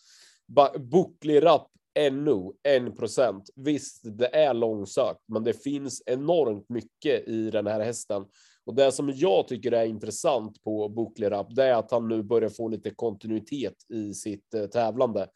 Bucklig 0.80 1.44
rapp 1.44 1.68
ännu 1.96 2.52
en 2.64 2.96
procent. 2.96 3.50
Visst, 3.56 4.02
det 4.04 4.36
är 4.36 4.54
långsökt, 4.54 5.22
men 5.28 5.44
det 5.44 5.54
finns 5.54 6.04
enormt 6.06 6.70
mycket 6.70 7.28
i 7.28 7.52
den 7.52 7.68
här 7.68 7.80
hästen. 7.80 8.26
Och 8.66 8.76
det 8.76 8.92
som 8.92 9.10
jag 9.10 9.48
tycker 9.48 9.72
är 9.72 9.86
intressant 9.86 10.64
på 10.64 10.90
Bucklerap, 10.90 11.56
det 11.56 11.64
är 11.64 11.74
att 11.74 11.92
han 11.92 12.08
nu 12.08 12.24
börjar 12.24 12.50
få 12.50 12.68
lite 12.68 12.90
kontinuitet 12.90 13.76
i 13.94 14.14
sitt 14.14 14.54
eh, 14.54 14.66
tävlande. 14.66 15.28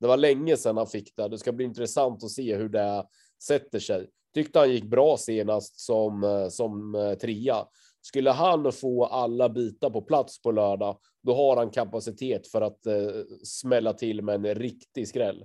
Det 0.00 0.06
var 0.06 0.16
länge 0.16 0.56
sedan 0.56 0.76
han 0.76 0.86
fick 0.86 1.16
det. 1.16 1.28
Det 1.28 1.38
ska 1.38 1.52
bli 1.52 1.64
intressant 1.64 2.24
att 2.24 2.30
se 2.30 2.56
hur 2.56 2.68
det 2.68 3.04
sätter 3.42 3.78
sig. 3.78 4.08
Tyckte 4.34 4.58
han 4.58 4.70
gick 4.70 4.84
bra 4.84 5.16
senast 5.16 5.80
som 5.80 6.24
eh, 6.24 6.48
som 6.48 6.94
eh, 6.94 7.14
trea. 7.14 7.66
Skulle 8.00 8.30
han 8.30 8.72
få 8.72 9.04
alla 9.04 9.48
bitar 9.48 9.90
på 9.90 10.02
plats 10.02 10.42
på 10.42 10.52
lördag, 10.52 10.98
då 11.22 11.34
har 11.34 11.56
han 11.56 11.70
kapacitet 11.70 12.46
för 12.46 12.60
att 12.60 12.86
eh, 12.86 13.10
smälla 13.44 13.92
till 13.92 14.22
med 14.22 14.46
en 14.46 14.54
riktig 14.54 15.08
skräll. 15.08 15.44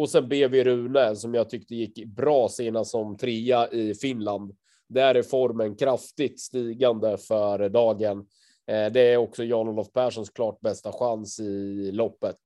Och 0.00 0.10
sen 0.10 0.28
BV 0.28 0.64
Rune 0.64 1.16
som 1.16 1.34
jag 1.34 1.50
tyckte 1.50 1.74
gick 1.74 2.06
bra 2.06 2.48
senast 2.48 2.90
som 2.90 3.16
trea 3.16 3.68
i 3.68 3.94
Finland. 3.94 4.52
Där 4.88 5.14
är 5.14 5.22
formen 5.22 5.76
kraftigt 5.76 6.40
stigande 6.40 7.16
för 7.18 7.68
dagen. 7.68 8.18
Eh, 8.66 8.92
det 8.92 9.00
är 9.00 9.16
också 9.16 9.44
Jan-Olof 9.44 9.92
Perssons 9.92 10.30
klart 10.30 10.60
bästa 10.60 10.92
chans 10.92 11.40
i 11.40 11.90
loppet. 11.92 12.36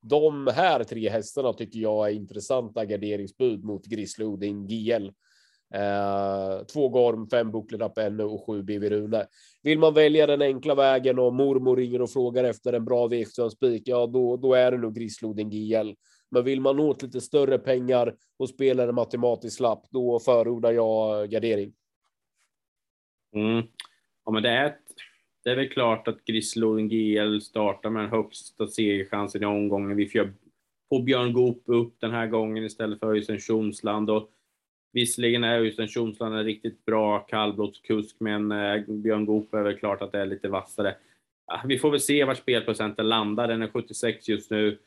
De 0.00 0.46
här 0.46 0.84
tre 0.84 1.08
hästarna 1.08 1.52
tycker 1.52 1.78
jag 1.78 2.08
är 2.08 2.12
intressanta 2.12 2.84
garderingsbud 2.84 3.64
mot 3.64 3.86
Grizzly 3.86 4.24
Odin 4.24 4.66
GL. 4.66 5.10
Eh, 5.74 6.64
två 6.72 6.88
Gorm, 6.88 7.28
fem 7.28 7.50
Bucklerapp 7.50 7.98
ännu 7.98 8.22
och 8.22 8.46
sju 8.46 8.62
BV 8.62 8.90
Rune. 8.90 9.26
Vill 9.62 9.78
man 9.78 9.94
välja 9.94 10.26
den 10.26 10.42
enkla 10.42 10.74
vägen 10.74 11.18
och 11.18 11.34
mormor 11.34 11.76
ringer 11.76 12.02
och 12.02 12.10
frågar 12.10 12.44
efter 12.44 12.72
en 12.72 12.84
bra 12.84 13.06
v 13.06 13.24
spik, 13.24 13.82
ja 13.84 14.06
då, 14.06 14.36
då 14.36 14.54
är 14.54 14.70
det 14.70 14.78
nog 14.78 14.94
Grislodin 14.94 15.50
GL. 15.50 15.90
Men 16.30 16.44
vill 16.44 16.60
man 16.60 16.80
åt 16.80 17.02
lite 17.02 17.20
större 17.20 17.58
pengar 17.58 18.14
och 18.36 18.48
spela 18.48 18.82
en 18.82 18.94
matematisk 18.94 19.60
lapp, 19.60 19.86
då 19.90 20.18
förordar 20.18 20.72
jag 20.72 21.30
gardering. 21.30 21.72
Mm. 23.34 23.66
Ja, 24.24 24.32
men 24.32 24.42
det 24.42 24.48
är, 24.48 24.66
ett, 24.66 24.82
det 25.44 25.50
är 25.50 25.56
väl 25.56 25.68
klart 25.68 26.08
att 26.08 26.24
Grislodin 26.24 26.88
GL 26.88 27.40
startar 27.40 27.90
med 27.90 28.02
den 28.02 28.10
högsta 28.10 28.66
segerchansen 28.66 29.42
i 29.42 29.46
omgången. 29.46 29.96
Vi 29.96 30.08
får 30.88 31.02
Björn 31.02 31.32
Goop 31.32 31.62
upp 31.66 31.94
den 32.00 32.10
här 32.10 32.26
gången 32.26 32.64
istället 32.64 33.00
för 33.00 33.14
Öystein 33.14 33.40
Tjomsland. 33.40 34.10
Och 34.10 34.30
Visserligen 34.96 35.44
är 35.44 35.58
Öystein 35.58 35.88
Tjomsland 35.88 36.34
en 36.34 36.44
riktigt 36.44 36.84
bra 36.84 37.18
kallblodskusk, 37.18 38.16
men 38.18 38.52
eh, 38.52 38.82
Björn 38.88 39.26
Goop 39.26 39.54
är 39.54 39.62
väl 39.62 39.78
klart 39.78 40.02
att 40.02 40.12
det 40.12 40.18
är 40.18 40.26
lite 40.26 40.48
vassare. 40.48 40.94
Vi 41.64 41.78
får 41.78 41.90
väl 41.90 42.00
se 42.00 42.24
var 42.24 42.34
spelprocenten 42.34 43.08
landar. 43.08 43.48
Den 43.48 43.62
är 43.62 43.68
76 43.68 44.28
just 44.28 44.50
nu. 44.50 44.78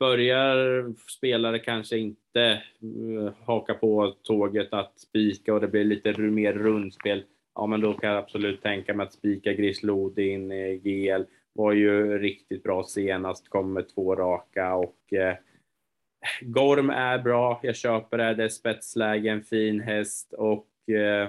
Börjar 0.00 0.84
spelare 1.10 1.58
kanske 1.58 1.98
inte 1.98 2.42
eh, 2.42 3.32
haka 3.44 3.74
på 3.74 4.14
tåget 4.22 4.72
att 4.72 5.00
spika 5.00 5.54
och 5.54 5.60
det 5.60 5.68
blir 5.68 5.84
lite 5.84 6.18
mer 6.18 6.52
rundspel, 6.52 7.24
ja 7.54 7.66
men 7.66 7.80
då 7.80 7.92
kan 7.92 8.10
jag 8.10 8.18
absolut 8.18 8.62
tänka 8.62 8.94
mig 8.94 9.06
att 9.06 9.12
spika 9.12 9.52
Grislodin 9.52 10.50
eh, 10.50 10.56
i 10.58 10.78
GL. 10.78 11.22
Var 11.52 11.72
ju 11.72 12.18
riktigt 12.18 12.62
bra 12.62 12.84
senast, 12.84 13.48
kom 13.48 13.72
med 13.72 13.88
två 13.94 14.14
raka 14.14 14.74
och 14.74 15.12
eh, 15.12 15.34
Gorm 16.40 16.90
är 16.90 17.18
bra, 17.18 17.60
jag 17.62 17.76
köper 17.76 18.18
det. 18.18 18.34
Det 18.34 18.44
är 18.44 18.48
spetsläge, 18.48 19.30
en 19.30 19.42
fin 19.42 19.80
häst 19.80 20.32
och 20.32 20.68
eh, 20.88 21.28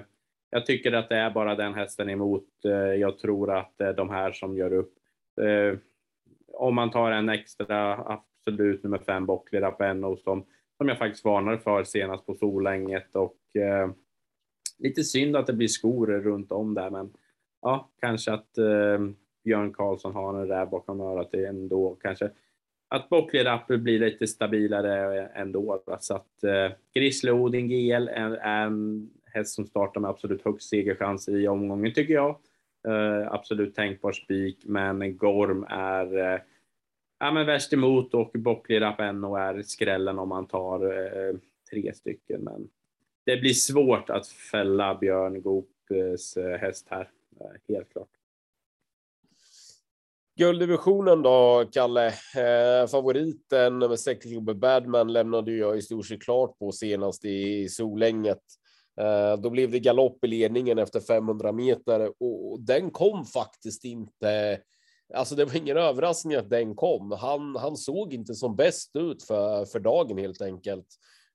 jag 0.49 0.65
tycker 0.65 0.91
att 0.91 1.09
det 1.09 1.15
är 1.15 1.29
bara 1.29 1.55
den 1.55 1.73
hästen 1.73 2.09
emot. 2.09 2.65
Eh, 2.65 2.71
jag 2.71 3.19
tror 3.19 3.57
att 3.57 3.73
det 3.77 3.85
är 3.85 3.93
de 3.93 4.09
här 4.09 4.31
som 4.31 4.57
gör 4.57 4.73
upp. 4.73 4.93
Om 6.61 6.75
man 6.75 6.91
tar 6.91 7.11
en 7.11 7.29
extra, 7.29 7.93
absolut 7.95 8.83
nummer 8.83 8.97
fem, 8.97 9.25
Bockley 9.25 9.61
Rapeno, 9.61 10.17
som, 10.17 10.45
som 10.77 10.89
jag 10.89 10.97
faktiskt 10.97 11.25
varnade 11.25 11.59
för 11.59 11.83
senast 11.83 12.25
på 12.25 12.33
Solänget 12.33 13.15
och 13.15 13.55
eh, 13.55 13.91
lite 14.79 15.03
synd 15.03 15.35
att 15.35 15.47
det 15.47 15.53
blir 15.53 15.67
skor 15.67 16.07
runt 16.07 16.51
om 16.51 16.73
där, 16.73 16.89
men 16.89 17.13
ja, 17.61 17.89
kanske 17.99 18.33
att 18.33 18.57
eh, 18.57 18.99
Björn 19.43 19.73
Karlsson 19.73 20.13
har 20.13 20.39
en 20.39 20.47
räv 20.47 20.69
bakom 20.69 21.01
örat 21.01 21.33
ändå 21.33 21.97
kanske 22.01 22.29
att 22.89 23.09
Bockley 23.09 23.43
Rapper 23.43 23.77
blir 23.77 23.99
lite 23.99 24.27
stabilare 24.27 25.25
ändå. 25.25 25.83
Så 25.99 26.15
att 26.15 26.43
eh, 26.43 26.77
Grizzly 26.93 27.31
Odin 27.31 27.67
GL 27.67 28.07
är, 28.07 28.31
är 28.31 28.65
en 28.65 29.09
häst 29.25 29.55
som 29.55 29.65
startar 29.65 30.01
med 30.01 30.09
absolut 30.09 30.45
högst 30.45 30.69
segerchans 30.69 31.29
i 31.29 31.47
omgången 31.47 31.93
tycker 31.93 32.13
jag. 32.13 32.29
Eh, 32.87 33.33
absolut 33.33 33.75
tänkbar 33.75 34.11
spik, 34.11 34.63
men 34.65 35.17
Gorm 35.17 35.65
är 35.69 36.33
eh, 36.33 36.39
ja, 37.21 37.31
men 37.31 37.45
värst 37.45 37.73
emot 37.73 38.13
och 38.13 38.31
bocklirap 38.33 38.99
Rappenno 38.99 39.35
är 39.35 39.61
skrällen 39.61 40.19
om 40.19 40.29
man 40.29 40.47
tar 40.47 40.85
eh, 40.85 41.35
tre 41.71 41.93
stycken. 41.93 42.41
Men 42.41 42.69
det 43.25 43.37
blir 43.37 43.53
svårt 43.53 44.09
att 44.09 44.27
fälla 44.27 44.95
Björn 44.95 45.41
Goops 45.41 46.37
eh, 46.37 46.59
häst 46.59 46.87
här, 46.89 47.09
eh, 47.39 47.75
helt 47.75 47.91
klart. 47.91 48.09
Gulddivisionen 50.37 51.21
då, 51.21 51.65
Kalle. 51.71 52.07
Eh, 52.07 52.87
favoriten 52.87 53.79
nummer 53.79 53.95
6, 53.95 54.25
Global 54.25 54.55
Badman, 54.55 55.13
lämnade 55.13 55.51
jag 55.51 55.77
i 55.77 55.81
stort 55.81 56.05
sett 56.05 56.23
klart 56.23 56.59
på 56.59 56.71
senast 56.71 57.25
i 57.25 57.69
Solänget. 57.69 58.43
Eh, 59.01 59.41
då 59.41 59.49
blev 59.49 59.71
det 59.71 59.79
galopp 59.79 60.23
i 60.23 60.27
ledningen 60.27 60.79
efter 60.79 60.99
500 60.99 61.51
meter 61.51 62.13
och 62.19 62.59
den 62.59 62.91
kom 62.91 63.25
faktiskt 63.25 63.85
inte. 63.85 64.61
Alltså, 65.13 65.35
det 65.35 65.45
var 65.45 65.57
ingen 65.57 65.77
överraskning 65.77 66.35
att 66.35 66.49
den 66.49 66.75
kom. 66.75 67.11
Han, 67.11 67.55
han 67.55 67.77
såg 67.77 68.13
inte 68.13 68.33
som 68.33 68.55
bäst 68.55 68.95
ut 68.95 69.23
för, 69.23 69.65
för 69.65 69.79
dagen 69.79 70.17
helt 70.17 70.41
enkelt. 70.41 70.87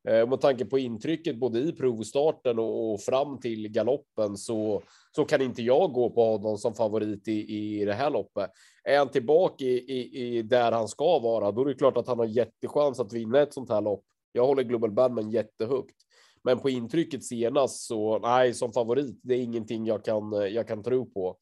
Eh, 0.08 0.28
med 0.28 0.40
tanke 0.40 0.64
på 0.64 0.78
intrycket 0.78 1.36
både 1.36 1.58
i 1.58 1.72
provstarten 1.72 2.58
och, 2.58 2.92
och 2.92 3.00
fram 3.00 3.40
till 3.40 3.68
galoppen 3.68 4.36
så, 4.36 4.82
så 5.16 5.24
kan 5.24 5.42
inte 5.42 5.62
jag 5.62 5.92
gå 5.92 6.10
på 6.10 6.24
honom 6.24 6.58
som 6.58 6.74
favorit 6.74 7.28
i, 7.28 7.56
i 7.56 7.84
det 7.84 7.92
här 7.92 8.10
loppet. 8.10 8.50
Är 8.84 8.98
han 8.98 9.08
tillbaka 9.08 9.64
i, 9.64 9.78
i, 9.78 10.36
i 10.36 10.42
där 10.42 10.72
han 10.72 10.88
ska 10.88 11.18
vara, 11.18 11.52
då 11.52 11.60
är 11.60 11.64
det 11.66 11.74
klart 11.74 11.96
att 11.96 12.08
han 12.08 12.18
har 12.18 12.26
jättechans 12.26 13.00
att 13.00 13.12
vinna 13.12 13.40
ett 13.40 13.54
sånt 13.54 13.70
här 13.70 13.80
lopp. 13.80 14.04
Jag 14.32 14.46
håller 14.46 14.62
Global 14.62 14.90
Bandman 14.90 15.30
jättehögt, 15.30 15.96
men 16.44 16.58
på 16.58 16.70
intrycket 16.70 17.24
senast 17.24 17.86
så 17.86 18.18
nej, 18.18 18.54
som 18.54 18.72
favorit. 18.72 19.20
Det 19.22 19.34
är 19.34 19.42
ingenting 19.42 19.86
jag 19.86 20.04
kan. 20.04 20.32
Jag 20.32 20.68
kan 20.68 20.82
tro 20.82 21.10
på 21.10 21.36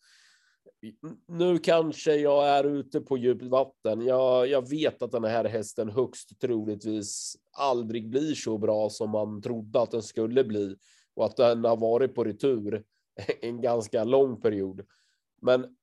nu 1.29 1.59
kanske 1.59 2.17
jag 2.17 2.49
är 2.49 2.65
ute 2.65 3.01
på 3.01 3.19
djupt 3.19 3.45
vatten. 3.45 4.01
Jag, 4.01 4.49
jag 4.49 4.69
vet 4.69 5.03
att 5.03 5.13
den 5.13 5.25
här 5.25 5.45
hästen 5.45 5.91
högst 5.91 6.41
troligtvis 6.41 7.37
aldrig 7.53 8.09
blir 8.09 8.35
så 8.35 8.59
bra 8.59 8.91
som 8.91 9.11
man 9.11 9.43
trodde 9.43 9.81
att 9.81 9.91
den 9.91 10.03
skulle 10.03 10.45
bli 10.45 10.77
och 11.15 11.27
att 11.27 11.37
den 11.37 11.65
har 11.65 11.77
varit 11.77 12.15
på 12.15 12.25
retur 12.25 12.85
en 13.41 13.61
ganska 13.61 14.05
lång 14.05 14.41
period. 14.41 14.83
Men 15.43 15.77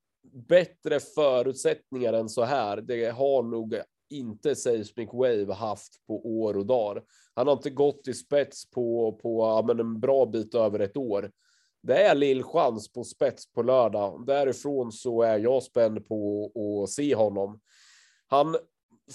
bättre 0.47 0.99
förutsättningar 0.99 2.13
än 2.13 2.29
så 2.29 2.43
här, 2.43 2.81
det 2.81 3.09
har 3.09 3.43
nog 3.43 3.75
inte 4.09 4.55
Seismic 4.55 5.09
Wave 5.13 5.53
haft 5.53 6.07
på 6.07 6.41
år 6.41 6.57
och 6.57 6.65
dagar. 6.65 7.03
Han 7.33 7.47
har 7.47 7.53
inte 7.53 7.69
gått 7.69 8.07
i 8.07 8.13
spets 8.13 8.71
på, 8.71 9.19
på 9.21 9.41
ja, 9.41 9.63
men 9.67 9.79
en 9.79 9.99
bra 9.99 10.25
bit 10.25 10.55
över 10.55 10.79
ett 10.79 10.97
år 10.97 11.31
det 11.83 12.03
är 12.03 12.15
lill 12.15 12.43
chans 12.43 12.93
på 12.93 13.03
spets 13.03 13.51
på 13.53 13.63
lördag. 13.63 14.25
Därifrån 14.25 14.91
så 14.91 15.21
är 15.21 15.39
jag 15.39 15.63
spänd 15.63 16.07
på 16.07 16.51
att 16.83 16.89
se 16.89 17.15
honom. 17.15 17.59
Han 18.27 18.55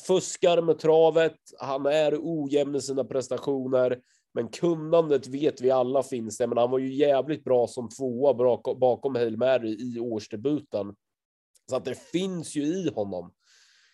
fuskar 0.07 0.63
med 0.63 0.79
travet. 0.79 1.39
Han 1.59 1.87
är 1.87 2.19
ojämn 2.23 2.75
i 2.75 2.81
sina 2.81 3.05
prestationer, 3.05 4.01
men 4.35 4.49
kunnandet 4.49 5.27
vet 5.27 5.61
vi 5.61 5.71
alla 5.71 6.03
finns 6.03 6.39
det. 6.39 6.47
Men 6.47 6.59
han 6.59 6.71
var 6.71 6.79
ju 6.79 6.95
jävligt 6.95 7.45
bra 7.45 7.67
som 7.67 7.89
tvåa 7.89 8.35
bakom 8.75 9.15
Hail 9.15 9.37
Mary 9.37 9.95
i 9.97 10.01
årsdebuten. 10.01 10.95
Så 11.71 11.77
att 11.77 11.85
det 11.85 11.95
finns 11.95 12.57
ju 12.57 12.63
i 12.63 12.91
honom. 12.95 13.33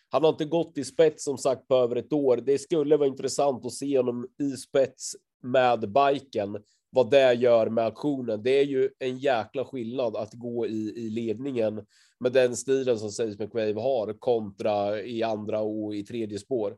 Han 0.08 0.22
har 0.22 0.30
inte 0.30 0.44
gått 0.44 0.78
i 0.78 0.84
spets 0.84 1.24
som 1.24 1.38
sagt 1.38 1.68
på 1.68 1.74
över 1.74 1.96
ett 1.96 2.12
år. 2.12 2.36
Det 2.36 2.58
skulle 2.58 2.96
vara 2.96 3.08
intressant 3.08 3.66
att 3.66 3.72
se 3.72 3.96
honom 3.96 4.26
i 4.42 4.50
spets 4.50 5.16
med 5.42 5.92
biken 5.92 6.58
vad 6.92 7.10
det 7.10 7.34
gör 7.34 7.68
med 7.68 7.86
aktionen. 7.86 8.42
Det 8.42 8.58
är 8.58 8.64
ju 8.64 8.90
en 8.98 9.18
jäkla 9.18 9.64
skillnad 9.64 10.16
att 10.16 10.32
gå 10.32 10.66
i, 10.66 10.92
i 10.96 11.10
ledningen 11.10 11.86
med 12.20 12.32
den 12.32 12.56
stilen 12.56 12.98
som 12.98 13.10
Saves 13.10 13.38
McWave 13.38 13.80
har 13.80 14.18
kontra 14.18 15.02
i 15.02 15.22
andra 15.22 15.60
och 15.60 15.94
i 15.94 16.04
tredje 16.04 16.38
spår. 16.38 16.76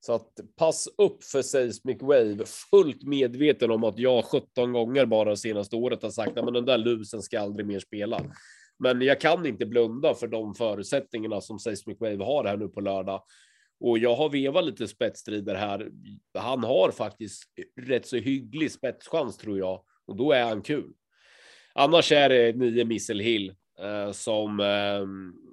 Så 0.00 0.12
att 0.12 0.40
pass 0.56 0.88
upp 0.98 1.24
för 1.24 1.42
Seismic 1.42 2.02
Wave, 2.02 2.44
fullt 2.70 3.02
medveten 3.02 3.70
om 3.70 3.84
att 3.84 3.98
jag 3.98 4.24
17 4.24 4.72
gånger 4.72 5.06
bara 5.06 5.36
senaste 5.36 5.76
året 5.76 6.02
har 6.02 6.10
sagt 6.10 6.38
att 6.38 6.54
den 6.54 6.64
där 6.64 6.78
lusen 6.78 7.22
ska 7.22 7.40
aldrig 7.40 7.66
mer 7.66 7.78
spela. 7.78 8.20
Men 8.78 9.02
jag 9.02 9.20
kan 9.20 9.46
inte 9.46 9.66
blunda 9.66 10.14
för 10.14 10.26
de 10.26 10.54
förutsättningarna 10.54 11.40
som 11.40 11.58
Seismic 11.58 12.00
Wave 12.00 12.24
har 12.24 12.44
här 12.44 12.56
nu 12.56 12.68
på 12.68 12.80
lördag. 12.80 13.22
Och 13.80 13.98
jag 13.98 14.14
har 14.14 14.30
vevat 14.30 14.64
lite 14.64 14.88
spetsstrider 14.88 15.54
här. 15.54 15.90
Han 16.38 16.64
har 16.64 16.90
faktiskt 16.90 17.42
rätt 17.80 18.06
så 18.06 18.16
hygglig 18.16 18.72
spetschans 18.72 19.36
tror 19.36 19.58
jag 19.58 19.82
och 20.06 20.16
då 20.16 20.32
är 20.32 20.44
han 20.44 20.62
kul. 20.62 20.92
Annars 21.74 22.12
är 22.12 22.28
det 22.28 22.56
nio 22.56 22.84
Missel 22.84 23.20
Hill 23.20 23.54
eh, 23.80 24.12
som 24.12 24.60
eh, 24.60 25.06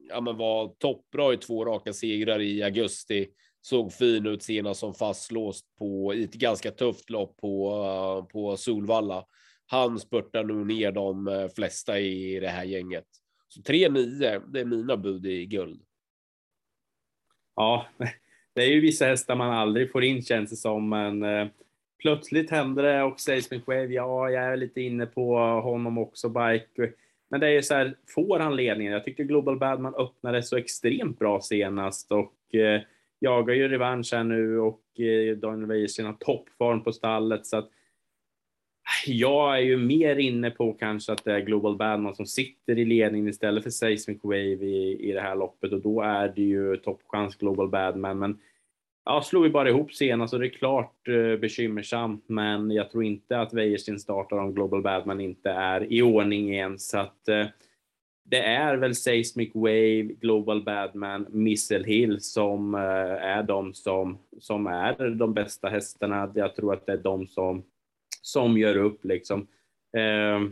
ja, 0.10 0.22
men 0.22 0.38
var 0.38 0.76
toppbra 0.80 1.34
i 1.34 1.38
två 1.38 1.66
raka 1.66 1.94
segrar 1.94 2.42
i 2.42 2.64
augusti. 2.64 3.28
Såg 3.62 3.94
fin 3.94 4.26
ut 4.26 4.44
senast 4.44 4.80
som 4.80 4.94
fastlåst 4.94 5.66
på 5.80 6.14
i 6.14 6.24
ett 6.24 6.34
ganska 6.34 6.72
tufft 6.72 7.10
lopp 7.10 7.38
på, 7.38 7.70
uh, 7.70 8.28
på 8.28 8.58
Solvalla. 8.58 9.26
Han 9.66 10.00
spurtar 10.00 10.44
nog 10.44 10.68
ner 10.68 10.92
de 10.92 11.28
eh, 11.28 11.48
flesta 11.48 12.00
i 12.00 12.40
det 12.40 12.48
här 12.48 12.64
gänget. 12.64 13.06
Så 13.48 13.62
3-9, 13.62 14.42
det 14.54 14.60
är 14.60 14.66
mina 14.66 14.98
bud 14.98 15.26
i 15.26 15.46
guld. 15.46 15.85
Ja, 17.56 17.86
det 18.54 18.62
är 18.62 18.68
ju 18.68 18.80
vissa 18.80 19.06
hästar 19.06 19.36
man 19.36 19.54
aldrig 19.54 19.92
får 19.92 20.04
in 20.04 20.22
känns 20.22 20.50
det 20.50 20.56
som, 20.56 20.90
men 20.90 21.24
eh, 21.24 21.48
plötsligt 22.02 22.52
händer 22.52 22.84
det 22.84 23.04
och 23.04 23.20
Seismic 23.20 23.64
själv. 23.66 23.92
ja, 23.92 24.30
jag 24.30 24.44
är 24.44 24.58
lite 24.58 24.82
inne 24.82 25.06
på 25.06 25.38
honom 25.38 25.98
också, 25.98 26.30
Bike. 26.30 26.92
Men 27.30 27.40
det 27.40 27.48
är 27.48 27.52
ju 27.52 27.64
så 27.64 27.74
här, 27.74 27.96
får 28.08 28.40
han 28.40 28.56
ledningen? 28.56 28.94
Jag 28.94 29.06
tyckte 29.06 29.24
Global 29.24 29.60
Badman 29.60 29.96
öppnade 29.96 30.44
så 30.44 30.58
extremt 30.58 31.20
bra 31.20 31.42
senast 31.42 32.12
och 32.12 32.56
eh, 32.56 32.82
jagar 33.20 33.54
ju 33.54 33.68
revansch 33.68 34.14
här 34.14 34.24
nu 34.24 34.60
och 34.60 35.00
eh, 35.00 35.38
Daniel 35.38 35.68
Wäjersten 35.68 36.06
har 36.06 36.14
toppform 36.14 36.84
på 36.84 36.92
stallet 36.92 37.46
så 37.46 37.58
att 37.58 37.70
jag 39.06 39.58
är 39.58 39.62
ju 39.62 39.78
mer 39.78 40.16
inne 40.16 40.52
på 40.52 40.74
kanske 40.74 41.14
att 41.14 41.24
det 41.24 41.34
är 41.34 41.40
Global 41.40 41.78
Badman 41.78 42.16
som 42.16 42.26
sitter 42.26 42.80
i 42.80 42.86
ledningen 42.86 43.28
istället 43.28 43.64
för 43.64 43.70
Seismic 43.70 44.20
Wave 44.24 44.66
i, 44.66 45.10
i 45.10 45.12
det 45.12 45.22
här 45.22 45.36
loppet 45.36 45.74
och 45.74 45.82
då 45.82 46.02
är 46.02 46.28
det 46.28 46.42
ju 46.42 46.78
toppchans 46.78 47.36
Global 47.36 47.70
Badman. 47.70 48.20
Men 48.20 48.40
ja, 49.06 49.22
slog 49.22 49.44
vi 49.44 49.50
bara 49.50 49.70
ihop 49.70 49.94
senast 49.94 50.34
och 50.34 50.40
det 50.40 50.48
är 50.48 50.50
klart 50.50 51.08
eh, 51.08 51.40
bekymmersamt, 51.40 52.24
men 52.28 52.72
jag 52.72 52.92
tror 52.92 53.04
inte 53.04 53.40
att 53.40 53.54
Wäjersten 53.54 54.00
startar 54.00 54.38
om 54.38 54.54
Global 54.54 54.82
Badman 54.82 55.22
inte 55.22 55.50
är 55.50 55.94
i 55.94 56.02
ordning 56.02 56.54
igen. 56.54 56.80
Så 56.80 56.98
att 56.98 57.28
eh, 57.28 57.46
det 58.24 58.42
är 58.42 58.76
väl 58.76 58.96
Seismic 58.96 59.52
Wave, 59.54 60.02
Global 60.02 60.64
Badman, 60.64 61.26
Missile 61.30 61.86
Hill 61.86 62.22
som 62.22 62.76
eh, 62.76 62.82
är 62.82 63.44
de 63.44 63.74
som, 63.74 64.18
som 64.40 64.68
är 64.68 65.10
de 65.10 65.34
bästa 65.34 65.70
hästarna. 65.70 66.32
Jag 66.36 66.56
tror 66.56 66.74
att 66.74 66.86
det 66.86 66.94
är 66.94 66.98
de 66.98 67.28
som 67.28 67.64
som 68.26 68.58
gör 68.58 68.78
upp 68.78 69.06
liksom. 69.06 69.48
Eh, 69.98 70.50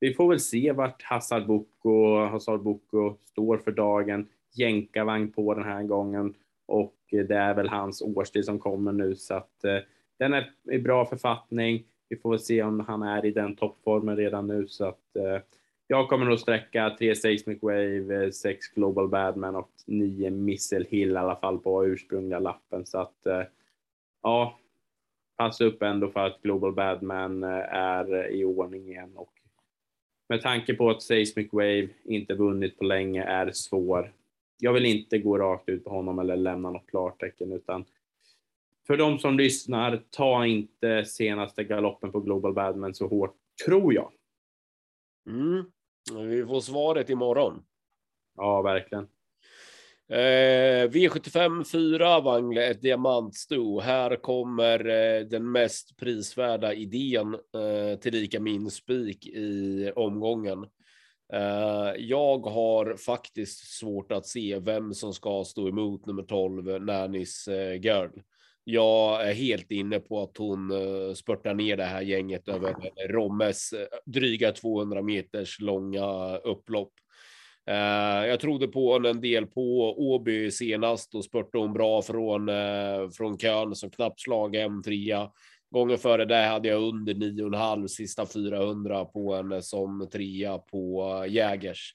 vi 0.00 0.14
får 0.14 0.28
väl 0.28 0.40
se 0.40 0.72
vart 0.72 1.02
Hassad 1.02 1.46
Boko, 1.46 2.16
Hassad 2.24 2.60
Boko 2.60 3.16
står 3.24 3.58
för 3.58 3.70
dagen. 3.70 4.28
Jänkarvagn 4.54 5.32
på 5.32 5.54
den 5.54 5.64
här 5.64 5.82
gången 5.82 6.34
och 6.66 6.94
det 7.10 7.34
är 7.34 7.54
väl 7.54 7.68
hans 7.68 8.02
årstid 8.02 8.44
som 8.44 8.58
kommer 8.58 8.92
nu 8.92 9.14
så 9.14 9.34
att 9.34 9.64
eh, 9.64 9.78
den 10.18 10.34
är 10.34 10.52
i 10.72 10.78
bra 10.78 11.06
författning. 11.06 11.84
Vi 12.08 12.16
får 12.16 12.30
väl 12.30 12.40
se 12.40 12.62
om 12.62 12.80
han 12.80 13.02
är 13.02 13.24
i 13.24 13.30
den 13.30 13.56
toppformen 13.56 14.16
redan 14.16 14.46
nu 14.46 14.66
så 14.68 14.84
att 14.84 15.16
eh, 15.16 15.42
jag 15.86 16.08
kommer 16.08 16.26
nog 16.26 16.38
sträcka 16.38 16.96
3 16.98 17.14
Seismic 17.14 17.62
Wave, 17.62 18.24
eh, 18.24 18.30
6 18.30 18.68
Global 18.68 19.08
Badman 19.08 19.56
och 19.56 19.70
9 19.86 20.30
Missile 20.30 20.86
Hill 20.88 21.10
i 21.10 21.16
alla 21.16 21.36
fall 21.36 21.58
på 21.58 21.86
ursprungliga 21.86 22.38
lappen 22.38 22.86
så 22.86 22.98
att 22.98 23.26
eh, 23.26 23.42
passa 25.38 25.64
upp 25.64 25.82
ändå 25.82 26.10
för 26.10 26.20
att 26.20 26.42
Global 26.42 26.72
Badman 26.72 27.44
eh, 27.44 27.74
är 27.74 28.30
i 28.30 28.44
ordning 28.44 28.88
igen 28.88 29.12
och 29.16 29.32
med 30.28 30.42
tanke 30.42 30.74
på 30.74 30.90
att 30.90 31.02
Seismic 31.02 31.48
Wave 31.52 31.88
inte 32.04 32.34
vunnit 32.34 32.78
på 32.78 32.84
länge 32.84 33.24
är 33.24 33.52
svår. 33.52 34.12
Jag 34.58 34.72
vill 34.72 34.86
inte 34.86 35.18
gå 35.18 35.38
rakt 35.38 35.68
ut 35.68 35.84
på 35.84 35.90
honom 35.90 36.18
eller 36.18 36.36
lämna 36.36 36.70
något 36.70 36.86
klartecken 36.86 37.52
utan 37.52 37.84
för 38.86 38.96
de 38.96 39.18
som 39.18 39.38
lyssnar, 39.38 40.02
ta 40.10 40.46
inte 40.46 41.04
senaste 41.04 41.64
galoppen 41.64 42.12
på 42.12 42.20
Global 42.20 42.52
Badman 42.52 42.94
så 42.94 43.06
hårt, 43.06 43.34
tror 43.66 43.94
jag. 43.94 44.12
Mm. 45.26 45.64
Vi 46.28 46.46
får 46.46 46.60
svaret 46.60 47.10
imorgon. 47.10 47.64
Ja, 48.36 48.62
verkligen. 48.62 49.08
Eh, 50.10 50.88
V75 50.88 51.64
4 51.64 52.20
Wangle, 52.20 52.66
ett 52.66 52.82
diamantsto. 52.82 53.80
Här 53.80 54.16
kommer 54.16 54.88
eh, 54.88 55.20
den 55.20 55.52
mest 55.52 55.96
prisvärda 55.96 56.74
idén 56.74 57.34
eh, 57.34 57.98
tillika 58.00 58.40
min 58.40 58.70
spik 58.70 59.26
i 59.26 59.92
omgången. 59.96 60.66
Eh, 61.32 61.92
jag 61.98 62.46
har 62.46 62.96
faktiskt 62.96 63.78
svårt 63.78 64.12
att 64.12 64.26
se 64.26 64.58
vem 64.58 64.94
som 64.94 65.14
ska 65.14 65.44
stå 65.44 65.68
emot 65.68 66.06
nummer 66.06 66.22
12, 66.22 66.82
Nannis 66.82 67.48
eh, 67.48 67.80
Girl. 67.80 68.10
Jag 68.64 69.28
är 69.28 69.34
helt 69.34 69.70
inne 69.70 70.00
på 70.00 70.22
att 70.22 70.36
hon 70.36 70.70
eh, 70.70 71.14
spurtar 71.14 71.54
ner 71.54 71.76
det 71.76 71.84
här 71.84 72.02
gänget 72.02 72.48
över 72.48 72.74
Rommes 73.08 73.72
eh, 73.72 73.86
dryga 74.06 74.52
200 74.52 75.02
meters 75.02 75.60
långa 75.60 76.36
upplopp. 76.36 76.92
Eh, 77.68 78.26
jag 78.26 78.40
trodde 78.40 78.68
på 78.68 78.92
henne 78.92 79.10
en 79.10 79.20
del 79.20 79.46
på 79.46 79.94
Åby 79.98 80.50
senast 80.50 81.14
och 81.14 81.24
spurtade 81.24 81.64
hon 81.64 81.72
bra 81.72 82.02
från, 82.02 82.48
eh, 82.48 83.08
från 83.16 83.38
kön 83.38 83.74
som 83.74 83.90
knappt 83.90 84.20
slag 84.20 84.56
M3. 84.56 85.28
Gången 85.70 85.98
före 85.98 86.24
det 86.24 86.44
hade 86.46 86.68
jag 86.68 86.82
under 86.82 87.14
9,5 87.14 87.88
sista 87.88 88.26
400 88.26 89.04
på 89.04 89.34
henne 89.34 89.54
eh, 89.54 89.60
som 89.60 90.08
trea 90.12 90.58
på 90.58 91.24
Jägers. 91.28 91.94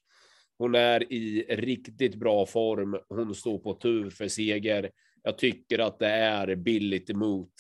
Hon 0.57 0.75
är 0.75 1.13
i 1.13 1.45
riktigt 1.49 2.15
bra 2.15 2.45
form. 2.45 2.97
Hon 3.09 3.35
står 3.35 3.57
på 3.57 3.73
tur 3.73 4.09
för 4.09 4.27
seger. 4.27 4.89
Jag 5.23 5.37
tycker 5.37 5.79
att 5.79 5.99
det 5.99 6.09
är 6.09 6.55
billigt 6.55 7.09
emot. 7.09 7.53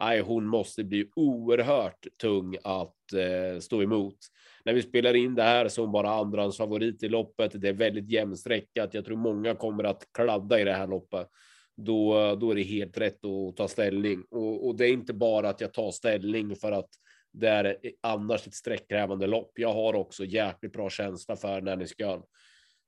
Nej, 0.00 0.20
hon 0.20 0.46
måste 0.46 0.84
bli 0.84 1.10
oerhört 1.16 2.06
tung 2.22 2.56
att 2.64 3.12
eh, 3.12 3.60
stå 3.60 3.82
emot 3.82 4.16
när 4.64 4.74
vi 4.74 4.82
spelar 4.82 5.16
in 5.16 5.34
det 5.34 5.42
här 5.42 5.68
som 5.68 5.92
bara 5.92 6.10
andrans 6.10 6.56
favorit 6.56 7.02
i 7.02 7.08
loppet. 7.08 7.60
Det 7.60 7.68
är 7.68 7.72
väldigt 7.72 8.10
jämnsträckat. 8.10 8.94
Jag 8.94 9.04
tror 9.04 9.16
många 9.16 9.54
kommer 9.54 9.84
att 9.84 10.04
kladda 10.12 10.60
i 10.60 10.64
det 10.64 10.72
här 10.72 10.86
loppet. 10.86 11.28
Då, 11.76 12.34
då 12.34 12.50
är 12.50 12.54
det 12.54 12.62
helt 12.62 12.98
rätt 12.98 13.24
att 13.24 13.56
ta 13.56 13.68
ställning 13.68 14.24
och, 14.30 14.66
och 14.66 14.76
det 14.76 14.86
är 14.86 14.92
inte 14.92 15.14
bara 15.14 15.48
att 15.48 15.60
jag 15.60 15.72
tar 15.72 15.90
ställning 15.90 16.56
för 16.56 16.72
att 16.72 16.88
det 17.32 17.48
är 17.48 17.76
annars 18.00 18.46
ett 18.46 18.54
sträckkrävande 18.54 19.26
lopp. 19.26 19.50
Jag 19.54 19.72
har 19.72 19.94
också 19.94 20.24
jäkligt 20.24 20.72
bra 20.72 20.90
känsla 20.90 21.36
för 21.36 21.60
Nanny 21.60 21.86
Skön. 21.86 22.22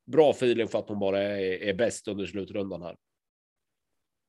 Bra 0.07 0.31
feeling 0.31 0.69
för 0.69 0.79
att 0.79 0.89
hon 0.89 0.99
bara 0.99 1.23
är, 1.23 1.63
är 1.63 1.75
bäst 1.75 2.09
under 2.09 2.27
slutrundan 2.27 2.83
här. 2.83 2.97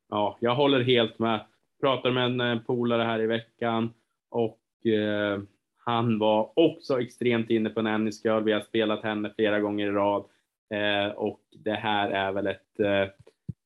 Ja, 0.10 0.38
jag 0.42 0.56
håller 0.56 0.84
helt 0.84 1.20
med. 1.20 1.46
Pratade 1.82 2.14
med 2.14 2.26
en 2.26 2.42
eh, 2.42 2.64
polare 2.64 3.04
här 3.04 3.22
i 3.22 3.28
veckan 3.28 3.94
och 4.30 4.86
eh, 4.86 5.42
han 5.86 6.20
var 6.20 6.52
också 6.56 7.02
extremt 7.02 7.50
inne 7.50 7.70
på 7.70 7.82
Nanny 7.82 8.12
Girl. 8.24 8.44
Vi 8.44 8.52
har 8.52 8.62
spelat 8.62 9.04
henne 9.04 9.34
flera 9.36 9.60
gånger 9.60 9.88
i 9.88 9.92
rad 9.92 10.24
eh, 10.70 11.14
och 11.14 11.42
det 11.52 11.72
här 11.74 12.10
är 12.10 12.32
väl 12.32 12.48
ett 12.48 12.80
eh, 12.80 13.08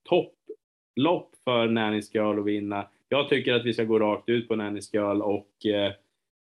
topplopp 0.04 1.32
för 1.43 1.67
Nanny 1.67 2.01
Girl 2.13 2.39
att 2.39 2.45
vinna. 2.45 2.88
Jag 3.10 3.30
tycker 3.30 3.54
att 3.54 3.65
vi 3.65 3.73
ska 3.73 3.84
gå 3.84 3.99
rakt 3.99 4.30
ut 4.30 4.47
på 4.47 4.56
Nanny 4.56 4.82
Girl 4.93 5.21
och 5.21 5.65
eh, 5.65 5.93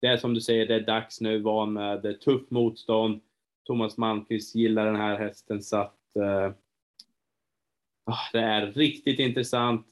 det 0.00 0.06
är 0.06 0.16
som 0.16 0.34
du 0.34 0.40
säger, 0.40 0.66
det 0.66 0.74
är 0.74 0.80
dags 0.80 1.20
nu, 1.20 1.38
van 1.38 1.72
med 1.72 2.20
tufft 2.20 2.50
motstånd. 2.50 3.20
Thomas 3.66 3.98
Malmqvist 3.98 4.54
gillar 4.54 4.86
den 4.86 4.96
här 4.96 5.18
hästen 5.18 5.62
så 5.62 5.76
att 5.76 6.16
eh, 6.16 6.52
ah, 8.04 8.30
det 8.32 8.40
är 8.40 8.66
riktigt 8.66 9.18
intressant 9.18 9.86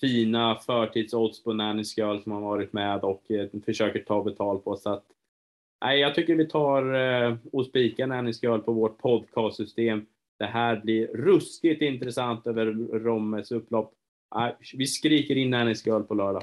fina 0.00 0.56
förtidsodds 0.56 1.42
på 1.42 1.52
Nanny 1.52 1.82
Girl 1.96 2.18
som 2.18 2.32
har 2.32 2.40
varit 2.40 2.72
med 2.72 3.00
och 3.00 3.30
eh, 3.30 3.48
försöker 3.64 3.98
ta 3.98 4.24
betalt 4.24 4.64
på. 4.64 4.76
Så 4.76 4.90
att, 4.90 5.04
nej, 5.84 6.00
jag 6.00 6.14
tycker 6.14 6.34
vi 6.34 6.48
tar 6.48 6.94
eh, 6.94 7.36
och 7.52 7.66
spikar 7.66 8.06
Nanny 8.06 8.32
Girl 8.42 8.58
på 8.58 8.72
vårt 8.72 8.98
podcastsystem. 8.98 10.06
Det 10.38 10.46
här 10.46 10.80
blir 10.80 11.06
ruskigt 11.06 11.82
intressant 11.82 12.46
över 12.46 12.66
Rommes 12.98 13.52
upplopp. 13.52 13.94
Nej, 14.34 14.56
vi 14.74 14.86
skriker 14.86 15.36
in 15.36 15.50
Nanny 15.50 15.74
Girl 15.84 16.02
på 16.02 16.14
lördag. 16.14 16.42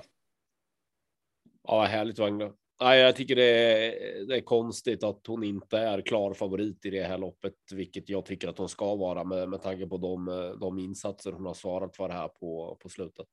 Ja, 1.63 1.83
härligt 1.83 2.19
Wagner. 2.19 2.51
Nej, 2.81 2.99
jag 2.99 3.15
tycker 3.15 3.35
det 3.35 3.43
är, 3.43 4.25
det 4.25 4.35
är 4.35 4.41
konstigt 4.41 5.03
att 5.03 5.27
hon 5.27 5.43
inte 5.43 5.77
är 5.77 6.01
klar 6.01 6.33
favorit 6.33 6.85
i 6.85 6.89
det 6.89 7.03
här 7.03 7.17
loppet, 7.17 7.53
vilket 7.71 8.09
jag 8.09 8.25
tycker 8.25 8.47
att 8.47 8.57
hon 8.57 8.69
ska 8.69 8.95
vara 8.95 9.23
med, 9.23 9.49
med 9.49 9.61
tanke 9.61 9.87
på 9.87 9.97
de, 9.97 10.25
de 10.61 10.79
insatser 10.79 11.31
hon 11.31 11.45
har 11.45 11.53
svarat 11.53 11.95
för 11.95 12.09
här 12.09 12.27
på, 12.27 12.77
på 12.81 12.89
slutet. 12.89 13.27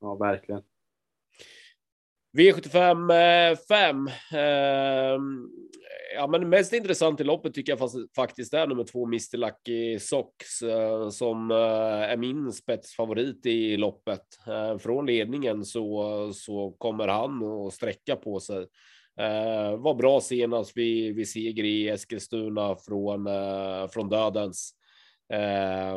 Ja, 0.00 0.14
verkligen. 0.14 0.62
V75 2.34 3.12
eh, 3.50 3.56
5. 3.68 4.08
Ehm, 4.32 5.48
ja, 6.14 6.26
men 6.26 6.48
mest 6.48 6.72
intressant 6.72 7.20
i 7.20 7.24
loppet 7.24 7.54
tycker 7.54 7.72
jag 7.78 7.90
faktiskt 8.16 8.54
är 8.54 8.66
nummer 8.66 8.84
två, 8.84 9.06
Mr 9.06 9.36
Lucky 9.36 9.98
Socks, 9.98 10.62
eh, 10.62 11.08
som 11.08 11.50
eh, 11.50 11.56
är 12.10 12.16
min 12.16 12.52
spetsfavorit 12.52 13.46
i 13.46 13.76
loppet. 13.76 14.22
Från 14.78 15.06
ledningen 15.06 15.64
så, 15.64 16.30
så 16.32 16.70
kommer 16.78 17.08
han 17.08 17.42
att 17.42 17.74
sträcka 17.74 18.16
på 18.16 18.40
sig. 18.40 18.66
Var 19.78 19.94
bra 19.94 20.20
senast 20.20 20.76
vid, 20.76 21.14
vid 21.14 21.28
seger 21.28 21.64
i 21.64 21.88
Eskilstuna 21.88 22.76
från, 22.76 23.28
från 23.90 24.08
dödens. 24.08 24.74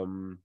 Um, 0.02 0.40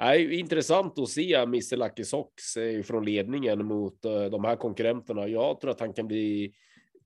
Nej, 0.00 0.40
intressant 0.40 0.98
att 0.98 1.08
se 1.08 1.34
Mr 1.34 1.76
Lucky 1.76 2.04
Socks 2.04 2.56
eh, 2.56 2.82
från 2.82 3.04
ledningen 3.04 3.66
mot 3.66 4.04
eh, 4.04 4.24
de 4.24 4.44
här 4.44 4.56
konkurrenterna. 4.56 5.28
Jag 5.28 5.60
tror 5.60 5.70
att 5.70 5.80
han 5.80 5.92
kan 5.92 6.06
bli 6.06 6.52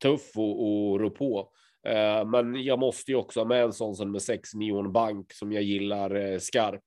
tuff 0.03 0.37
och, 0.37 0.63
och 0.63 1.01
rå 1.01 1.11
på. 1.11 1.49
Eh, 1.87 2.25
men 2.25 2.65
jag 2.65 2.79
måste 2.79 3.11
ju 3.11 3.17
också 3.17 3.41
ha 3.41 3.45
med 3.45 3.63
en 3.63 3.73
sån 3.73 3.95
som 3.95 4.13
med 4.13 4.23
6 4.23 4.55
Neon 4.55 4.93
Bank 4.93 5.33
som 5.33 5.53
jag 5.53 5.63
gillar 5.63 6.39
skarpt. 6.39 6.85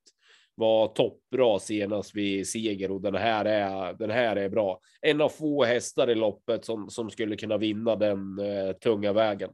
Var 0.54 0.86
toppbra 0.86 1.58
senast 1.58 2.16
vid 2.16 2.48
seger 2.48 2.90
och 2.90 3.00
den 3.00 3.14
här 3.14 3.44
är, 3.44 3.92
den 3.92 4.10
här 4.10 4.36
är 4.36 4.48
bra. 4.48 4.80
En 5.00 5.20
av 5.20 5.28
få 5.28 5.64
hästar 5.64 6.10
i 6.10 6.14
loppet 6.14 6.64
som, 6.64 6.90
som 6.90 7.10
skulle 7.10 7.36
kunna 7.36 7.56
vinna 7.56 7.96
den 7.96 8.38
eh, 8.38 8.72
tunga 8.72 9.12
vägen. 9.12 9.50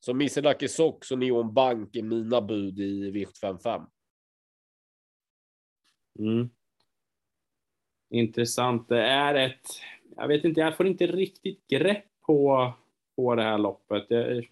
Så 0.00 0.10
Mr 0.10 0.42
Lucky 0.42 0.68
Socks 0.68 1.10
och 1.10 1.18
Neon 1.18 1.54
Bank 1.54 1.96
är 1.96 2.02
mina 2.02 2.40
bud 2.40 2.78
i 2.78 3.10
V755. 3.10 3.86
Mm. 6.18 6.50
Intressant. 8.10 8.88
Det 8.88 9.02
är 9.02 9.34
ett, 9.34 9.66
jag 10.16 10.28
vet 10.28 10.44
inte, 10.44 10.60
jag 10.60 10.76
får 10.76 10.86
inte 10.86 11.06
riktigt 11.06 11.66
grepp 11.66 12.04
på, 12.26 12.72
på 13.16 13.34
det 13.34 13.42
här 13.42 13.58
loppet. 13.58 14.08
Det, 14.08 14.44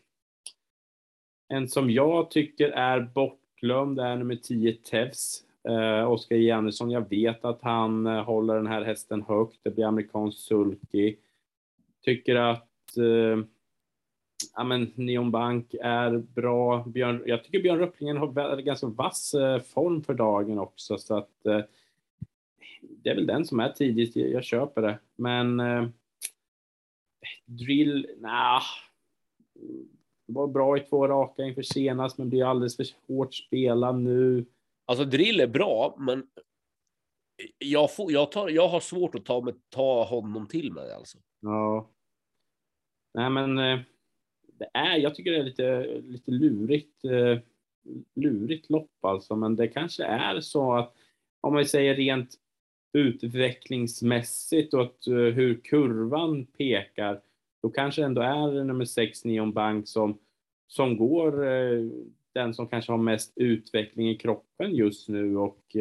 en 1.49 1.69
som 1.69 1.91
jag 1.91 2.31
tycker 2.31 2.71
är 2.71 3.01
bortglömd 3.01 4.01
är 4.01 4.17
nummer 4.17 4.37
10 4.37 4.73
Tevs. 4.73 5.45
Eh, 5.69 6.11
Oskar 6.11 6.53
Andersson, 6.53 6.91
jag 6.91 7.09
vet 7.09 7.45
att 7.45 7.63
han 7.63 8.07
eh, 8.07 8.25
håller 8.25 8.55
den 8.55 8.67
här 8.67 8.83
hästen 8.83 9.23
högt. 9.23 9.59
Det 9.63 9.71
blir 9.71 9.85
amerikansk 9.85 10.39
sulky. 10.39 11.17
Tycker 12.05 12.37
att 12.37 12.97
eh, 12.97 13.45
ja, 14.55 14.65
men 14.65 14.93
Neon 14.95 15.31
Bank 15.31 15.75
är 15.81 16.11
bra. 16.19 16.85
Björn, 16.87 17.23
jag 17.27 17.45
tycker 17.45 17.63
Björn 17.63 17.79
Rupplingen 17.79 18.17
har 18.17 18.61
ganska 18.61 18.87
vass 18.87 19.35
eh, 19.35 19.61
form 19.61 20.03
för 20.03 20.15
dagen 20.15 20.59
också, 20.59 20.99
så 20.99 21.17
att 21.17 21.47
eh, 21.47 21.61
det 22.81 23.11
är 23.11 23.15
väl 23.15 23.27
den 23.27 23.45
som 23.45 23.61
är 23.61 23.73
tidigt. 23.73 24.17
Jag, 24.17 24.31
jag 24.31 24.45
köper 24.45 24.83
det. 24.83 24.99
Men 25.17 25.61
eh, 25.61 25.89
Drill, 27.47 28.07
nah, 28.19 28.63
var 30.27 30.47
bra 30.47 30.77
i 30.77 30.81
två 30.81 31.09
raka 31.09 31.45
inför 31.45 31.63
senast, 31.63 32.19
men 32.19 32.31
blir 32.31 32.45
alldeles 32.45 32.77
för 32.77 32.87
hårt 33.09 33.35
spelad 33.35 33.99
nu. 33.99 34.47
Alltså 34.85 35.05
drill 35.05 35.41
är 35.41 35.47
bra, 35.47 35.97
men 35.99 36.27
jag, 37.59 37.95
får, 37.97 38.13
jag, 38.13 38.33
tar, 38.33 38.49
jag 38.49 38.69
har 38.69 38.81
svårt 38.81 39.15
att 39.15 39.25
ta, 39.25 39.41
med, 39.41 39.55
ta 39.69 40.05
honom 40.05 40.47
till 40.47 40.73
mig 40.73 40.93
alltså. 40.93 41.19
Ja. 41.41 41.89
Nej, 43.15 43.31
men 43.31 43.59
eh, 43.59 43.81
det 44.61 44.71
är, 44.75 44.97
jag 44.97 45.15
tycker 45.15 45.31
det 45.31 45.39
är 45.39 45.45
lite, 45.45 45.85
lite 46.01 46.31
lurigt, 46.31 47.05
eh, 47.05 47.39
lurigt 48.15 48.71
lopp 48.71 49.05
alltså, 49.05 49.37
men 49.37 49.57
det 49.57 49.69
kanske 49.69 50.05
är 50.05 50.41
så 50.41 50.73
att 50.73 50.95
om 51.41 51.55
man 51.55 51.65
säger 51.65 51.95
rent 51.95 52.35
utvecklingsmässigt 52.93 54.75
och 54.75 54.83
att, 54.83 55.07
eh, 55.07 55.15
hur 55.15 55.61
kurvan 55.61 56.47
pekar, 56.47 57.21
då 57.63 57.71
kanske 57.71 58.03
det 58.03 58.07
ändå 58.07 58.23
är 58.23 58.65
nummer 58.65 58.85
6 58.85 59.25
Neon 59.25 59.53
Bank 59.53 59.89
som, 59.89 60.19
som 60.67 60.97
går 60.97 61.47
eh, 61.47 61.89
den 62.35 62.55
som 62.55 62.69
kanske 62.69 62.93
har 62.93 62.99
mest 62.99 63.33
utveckling 63.37 64.11
i 64.11 64.17
kroppen 64.17 64.75
just 64.75 65.09
nu 65.09 65.37
och 65.37 65.77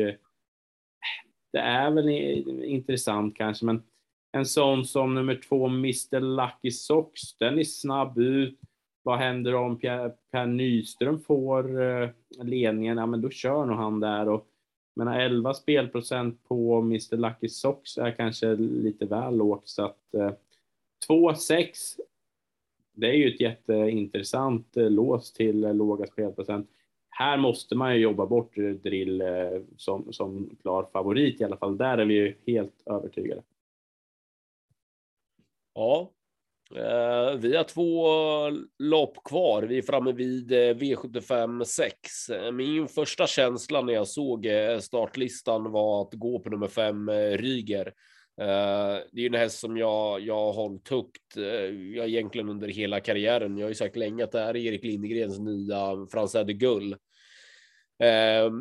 det 1.51 1.59
är 1.59 1.91
väl 1.91 2.09
intressant 2.63 3.35
kanske, 3.35 3.65
men 3.65 3.83
en 4.31 4.45
sån 4.45 4.85
som 4.85 5.15
nummer 5.15 5.35
två, 5.49 5.65
Mr 5.65 6.19
Lucky 6.19 6.71
Socks, 6.71 7.37
den 7.37 7.59
är 7.59 7.63
snabb 7.63 8.17
ut. 8.17 8.59
Vad 9.09 9.19
händer 9.19 9.55
om 9.55 9.79
Per 10.31 10.45
Nyström 10.45 11.19
får 11.19 11.81
eh, 11.81 12.09
ledningen? 12.43 12.97
Ja, 12.97 13.05
men 13.05 13.21
då 13.21 13.29
kör 13.29 13.65
nog 13.65 13.77
han 13.77 13.99
där 13.99 14.29
och 14.29 14.47
men 14.95 15.07
11 15.07 15.53
spelprocent 15.53 16.43
på 16.43 16.79
Mr 16.79 17.17
Lucky 17.17 17.49
Socks 17.49 17.97
är 17.97 18.11
kanske 18.11 18.55
lite 18.55 19.05
väl 19.05 19.37
lågt 19.37 19.67
så 19.67 19.85
att 19.85 20.13
eh, 20.13 20.31
2-6 21.09 21.73
det 22.93 23.07
är 23.07 23.13
ju 23.13 23.33
ett 23.33 23.41
jätteintressant 23.41 24.77
eh, 24.77 24.89
lås 24.89 25.33
till 25.33 25.63
eh, 25.63 25.73
låga 25.73 26.05
spelprocent. 26.05 26.69
Här 27.09 27.37
måste 27.37 27.75
man 27.75 27.95
ju 27.95 28.01
jobba 28.01 28.25
bort 28.25 28.55
drill 28.55 29.21
eh, 29.21 29.61
som, 29.77 30.13
som 30.13 30.57
klar 30.61 30.89
favorit 30.93 31.41
i 31.41 31.43
alla 31.43 31.57
fall. 31.57 31.77
Där 31.77 31.97
är 31.97 32.05
vi 32.05 32.13
ju 32.13 32.35
helt 32.45 32.83
övertygade. 32.85 33.41
Ja, 35.73 36.11
Eh, 36.75 37.35
vi 37.39 37.55
har 37.55 37.63
två 37.63 38.07
lopp 38.79 39.23
kvar. 39.23 39.63
Vi 39.63 39.77
är 39.77 39.81
framme 39.81 40.11
vid 40.11 40.51
eh, 40.51 40.55
V75 40.55 41.63
6. 41.63 42.29
Eh, 42.29 42.51
min 42.51 42.87
första 42.87 43.27
känsla 43.27 43.81
när 43.81 43.93
jag 43.93 44.07
såg 44.07 44.45
eh, 44.45 44.79
startlistan 44.79 45.71
var 45.71 46.01
att 46.01 46.13
gå 46.13 46.39
på 46.39 46.49
nummer 46.49 46.67
fem 46.67 47.09
eh, 47.09 47.37
Ryger. 47.37 47.93
Det 49.11 49.21
är 49.21 49.25
en 49.25 49.33
häst 49.33 49.59
som 49.59 49.77
jag, 49.77 50.21
jag 50.21 50.35
har 50.35 50.53
hållit 50.53 50.89
högt, 50.89 51.35
jag 51.95 52.09
egentligen 52.09 52.49
under 52.49 52.67
hela 52.67 52.99
karriären. 52.99 53.57
Jag 53.57 53.65
har 53.65 53.69
ju 53.69 53.75
sagt 53.75 53.95
länge 53.95 54.23
att 54.23 54.31
det 54.31 54.39
här 54.39 54.57
är 54.57 54.57
Erik 54.57 54.83
Lindegrens 54.83 55.39
nya 55.39 56.07
Frans 56.11 56.31
de 56.31 56.53
Gull. 56.53 56.95
Eh, 58.03 58.51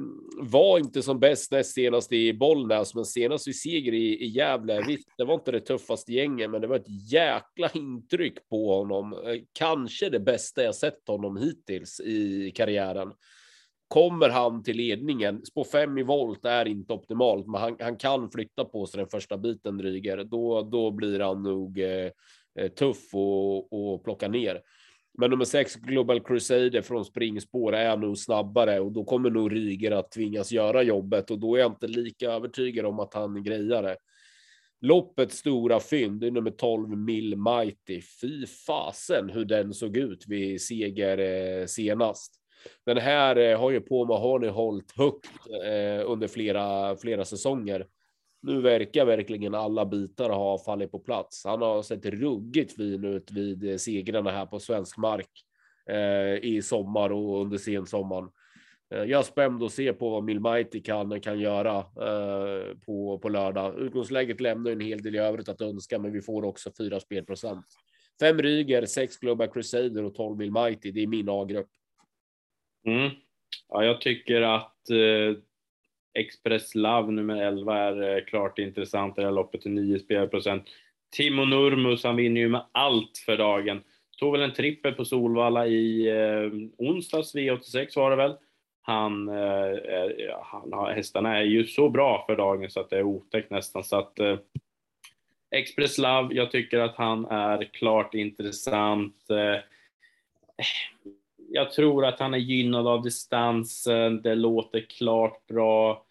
var 0.41 0.79
inte 0.79 1.03
som 1.03 1.21
bäst 1.21 1.53
näst 1.53 1.75
senast 1.75 2.13
i 2.13 2.33
Bollnäs, 2.33 2.95
men 2.95 3.05
senast 3.05 3.49
i 3.49 3.53
seger 3.53 3.93
i, 3.93 4.25
i 4.25 4.27
Gävle. 4.27 4.83
Visst, 4.87 5.09
det 5.17 5.25
var 5.25 5.35
inte 5.35 5.53
det 5.53 5.61
tuffaste 5.61 6.13
gänget, 6.13 6.51
men 6.51 6.61
det 6.61 6.67
var 6.67 6.77
ett 6.77 7.13
jäkla 7.13 7.71
intryck 7.75 8.49
på 8.49 8.75
honom. 8.79 9.13
Eh, 9.13 9.43
kanske 9.53 10.09
det 10.09 10.21
bästa 10.21 10.63
jag 10.63 10.75
sett 10.75 11.09
honom 11.09 11.37
hittills 11.37 12.01
i 12.01 12.51
karriären. 12.55 13.13
Kommer 13.89 14.29
han 14.29 14.63
till 14.63 14.77
ledningen, 14.77 15.45
spår 15.45 15.65
fem 15.65 15.99
i 15.99 16.03
volt 16.03 16.45
är 16.45 16.69
inte 16.69 16.93
optimalt, 16.93 17.47
men 17.47 17.61
han, 17.61 17.77
han 17.81 17.97
kan 17.97 18.31
flytta 18.31 18.65
på 18.65 18.87
sig 18.87 18.99
den 18.99 19.09
första 19.09 19.39
biten 19.39 19.83
Ryger. 19.83 20.25
Då, 20.25 20.63
då 20.63 20.91
blir 20.91 21.21
han 21.21 21.43
nog 21.43 21.79
eh, 21.79 22.11
eh 22.59 22.69
tuff 22.79 23.15
och, 23.15 24.05
plocka 24.05 24.29
ner. 24.29 24.63
Men 25.21 25.31
nummer 25.31 25.45
sex 25.45 25.77
Global 25.77 26.21
Crusader 26.21 26.83
från 26.83 27.05
springspår 27.05 27.75
är 27.75 27.97
nog 27.97 28.19
snabbare 28.19 28.81
och 28.81 28.93
då 28.93 29.05
kommer 29.05 29.31
nog 29.31 29.53
Ryger 29.53 29.91
att 29.91 30.11
tvingas 30.11 30.53
göra 30.53 30.83
jobbet 30.83 31.31
och 31.31 31.39
då 31.39 31.55
är 31.55 31.61
jag 31.61 31.73
inte 31.73 31.87
lika 31.87 32.31
övertygad 32.31 32.87
om 32.87 33.01
att 33.01 33.15
han 33.15 33.43
grejar 33.43 33.83
det. 33.83 33.97
Loppets 34.81 35.37
stora 35.37 35.81
fynd 35.81 36.25
är 36.25 36.31
nummer 36.31 36.51
12 36.51 36.89
Mill 36.89 37.37
Mighty. 37.37 38.03
Fy 38.21 38.47
fasen 38.47 39.31
hur 39.31 39.45
den 39.45 39.75
såg 39.75 39.97
ut 39.97 40.25
vid 40.27 40.63
seger 40.63 41.19
eh, 41.19 41.67
senast. 41.67 42.35
Den 42.87 42.99
här 42.99 43.37
eh, 43.37 43.61
har 43.61 43.71
ju 43.71 43.81
på 43.81 44.05
Mahoney 44.05 44.51
hållit 44.51 44.93
högt 44.97 45.31
eh, 45.65 46.11
under 46.11 46.29
flera, 46.29 46.97
flera 46.97 47.25
säsonger. 47.25 47.87
Nu 48.41 48.61
verkar 48.61 49.05
verkligen 49.05 49.55
alla 49.55 49.87
bitar 49.87 50.31
ha 50.31 50.59
fallit 50.59 50.91
på 50.91 50.99
plats. 50.99 51.45
Han 51.45 51.63
har 51.63 51.83
sett 51.83 52.07
ruggigt 52.07 52.77
fin 52.77 53.05
ut 53.05 53.31
vid 53.31 53.81
segrarna 53.81 54.31
här 54.31 54.47
på 54.47 54.61
svensk 54.61 54.99
mark 54.99 55.31
eh, 55.91 56.45
i 56.45 56.63
sommar 56.63 57.13
och 57.13 57.41
under 57.41 57.59
sensommaren. 57.59 58.31
Eh, 58.95 59.03
jag 59.03 59.19
är 59.19 59.23
spänd 59.23 59.63
att 59.63 59.73
se 59.73 59.93
på 59.93 60.11
vad 60.11 60.25
Milmaiti 60.25 60.81
kan, 60.81 61.21
kan 61.21 61.41
göra 61.41 61.79
eh, 61.79 62.77
på, 62.87 63.19
på 63.19 63.29
lördag. 63.29 63.79
Utgångsläget 63.79 64.41
lämnar 64.41 64.71
en 64.71 64.81
hel 64.81 65.03
del 65.03 65.15
i 65.15 65.19
övrigt 65.19 65.49
att 65.49 65.61
önska, 65.61 65.99
men 65.99 66.13
vi 66.13 66.23
får 66.23 66.45
också 66.45 66.71
fyra 66.79 67.01
spelprocent. 67.01 67.67
Fem 68.21 68.39
Ryger, 68.39 68.87
sex 68.87 69.19
Global 69.19 69.49
Crusader 69.49 70.05
och 70.05 70.15
12 70.15 70.39
Milmaiti. 70.39 70.91
Det 70.91 71.03
är 71.03 71.07
min 71.07 71.29
A-grupp. 71.29 71.69
Mm. 72.87 73.11
Ja, 73.69 73.85
jag 73.85 74.01
tycker 74.01 74.43
att 74.43 74.91
eh, 74.91 75.43
Express 76.19 76.75
Love 76.75 77.13
nummer 77.13 77.37
11 77.37 77.79
är 77.79 78.17
eh, 78.17 78.25
klart 78.25 78.59
intressant. 78.59 79.17
Det 79.17 79.23
här 79.23 79.33
loppet 79.33 79.61
till 79.61 79.71
9 79.71 79.99
spelprocent. 79.99 80.65
Timo 81.17 81.45
Nurmus, 81.45 82.05
han 82.05 82.17
vinner 82.17 82.41
ju 82.41 82.49
med 82.49 82.65
allt 82.73 83.19
för 83.27 83.37
dagen. 83.37 83.81
Tog 84.19 84.33
väl 84.33 84.43
en 84.43 84.53
trippel 84.53 84.95
på 84.95 85.05
Solvalla 85.05 85.67
i 85.67 86.09
eh, 86.09 86.87
onsdags, 86.89 87.35
V86 87.35 87.97
var 87.97 88.11
det 88.11 88.17
väl. 88.17 88.35
Han, 88.83 89.29
eh, 89.29 89.79
han, 90.43 90.95
hästarna 90.95 91.39
är 91.39 91.43
ju 91.43 91.67
så 91.67 91.89
bra 91.89 92.25
för 92.27 92.37
dagen 92.37 92.71
så 92.71 92.81
att 92.81 92.91
det 92.91 92.99
är 92.99 93.03
otäckt 93.03 93.51
nästan. 93.51 93.85
Så 93.85 93.99
att, 93.99 94.19
eh, 94.19 94.39
Express 95.51 95.99
Love, 95.99 96.35
jag 96.35 96.51
tycker 96.51 96.79
att 96.79 96.97
han 96.97 97.25
är 97.25 97.65
klart 97.65 98.15
intressant. 98.15 99.31
Eh, 99.31 99.61
jag 101.51 101.73
tror 101.73 102.05
att 102.07 102.21
han 102.21 102.35
är 102.35 102.39
gynnad 102.39 102.87
av 102.87 103.03
distansen, 103.03 104.23
det 104.23 104.35
låter 104.35 104.81
klart 104.81 105.47
bra. 105.47 106.05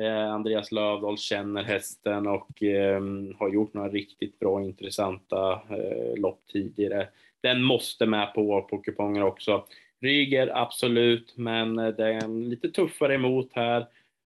Eh, 0.00 0.32
Andreas 0.32 0.72
Lövdahl 0.72 1.18
känner 1.18 1.62
hästen 1.64 2.26
och 2.26 2.62
eh, 2.62 3.02
har 3.38 3.48
gjort 3.48 3.74
några 3.74 3.88
riktigt 3.88 4.38
bra 4.38 4.62
intressanta 4.62 5.52
eh, 5.52 6.16
lopp 6.16 6.40
tidigare. 6.52 7.08
Den 7.42 7.62
måste 7.62 8.06
med 8.06 8.34
på, 8.34 8.62
på 8.62 8.78
kuponger 8.78 9.22
också. 9.22 9.66
Ryger, 10.00 10.50
absolut, 10.54 11.36
men 11.36 11.78
eh, 11.78 11.88
det 11.88 12.04
är 12.04 12.24
en 12.24 12.48
lite 12.48 12.70
tuffare 12.70 13.14
emot 13.14 13.52
här 13.52 13.86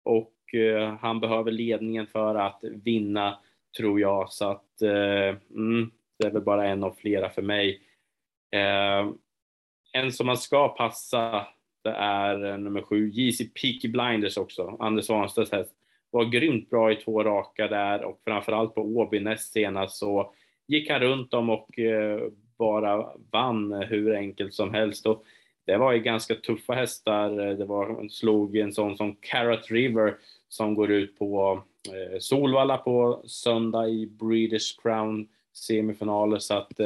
och 0.05 0.55
eh, 0.55 0.97
han 1.01 1.21
behöver 1.21 1.53
ledningen 1.53 2.07
för 2.07 2.35
att 2.35 2.65
vinna, 2.85 3.39
tror 3.77 4.01
jag. 4.01 4.33
Så 4.33 4.51
att 4.51 4.83
eh, 4.83 5.37
mm, 5.51 5.91
det 6.19 6.27
är 6.27 6.31
väl 6.31 6.43
bara 6.43 6.69
en 6.69 6.85
av 6.85 6.95
flera 6.99 7.31
för 7.31 7.43
mig. 7.43 7.81
Eh, 8.53 9.11
en 9.93 10.13
som 10.13 10.27
man 10.27 10.37
ska 10.37 10.69
passa 10.69 11.47
det 11.83 11.91
är 11.91 12.45
eh, 12.45 12.59
nummer 12.59 12.83
sju, 12.83 13.11
JC 13.13 13.39
Peaky 13.39 13.89
Blinders 13.89 14.37
också, 14.37 14.77
Anders 14.81 15.07
Svanstedts 15.07 15.53
häst. 15.53 15.75
Var 16.11 16.25
grymt 16.25 16.71
bra 16.71 16.93
i 16.93 16.97
två 16.97 17.25
raka 17.25 17.69
där 17.69 18.05
och 18.05 18.21
framförallt 18.25 18.75
på 18.75 18.83
Åby 18.83 19.21
näst 19.21 19.53
senast 19.53 19.97
så 19.97 20.33
gick 20.67 20.91
han 20.91 21.01
runt 21.01 21.31
dem 21.31 21.51
och 21.51 21.79
eh, 21.79 22.21
bara 22.59 23.07
vann 23.31 23.73
hur 23.73 24.15
enkelt 24.15 24.55
som 24.55 24.75
helst. 24.75 25.07
Och 25.07 25.25
det 25.65 25.77
var 25.77 25.93
ju 25.93 25.99
ganska 25.99 26.35
tuffa 26.35 26.73
hästar. 26.73 27.31
Det 27.31 27.65
var, 27.65 28.09
slog 28.09 28.57
en 28.57 28.73
sån 28.73 28.97
som 28.97 29.17
Carrot 29.21 29.71
River 29.71 30.17
som 30.49 30.75
går 30.75 30.91
ut 30.91 31.19
på 31.19 31.63
eh, 31.89 32.19
Solvalla 32.19 32.79
på 32.79 33.23
söndag 33.25 33.89
i 33.89 34.07
Breeders 34.07 34.77
Crown 34.77 35.29
semifinaler. 35.53 36.39
Så 36.39 36.55
att, 36.55 36.81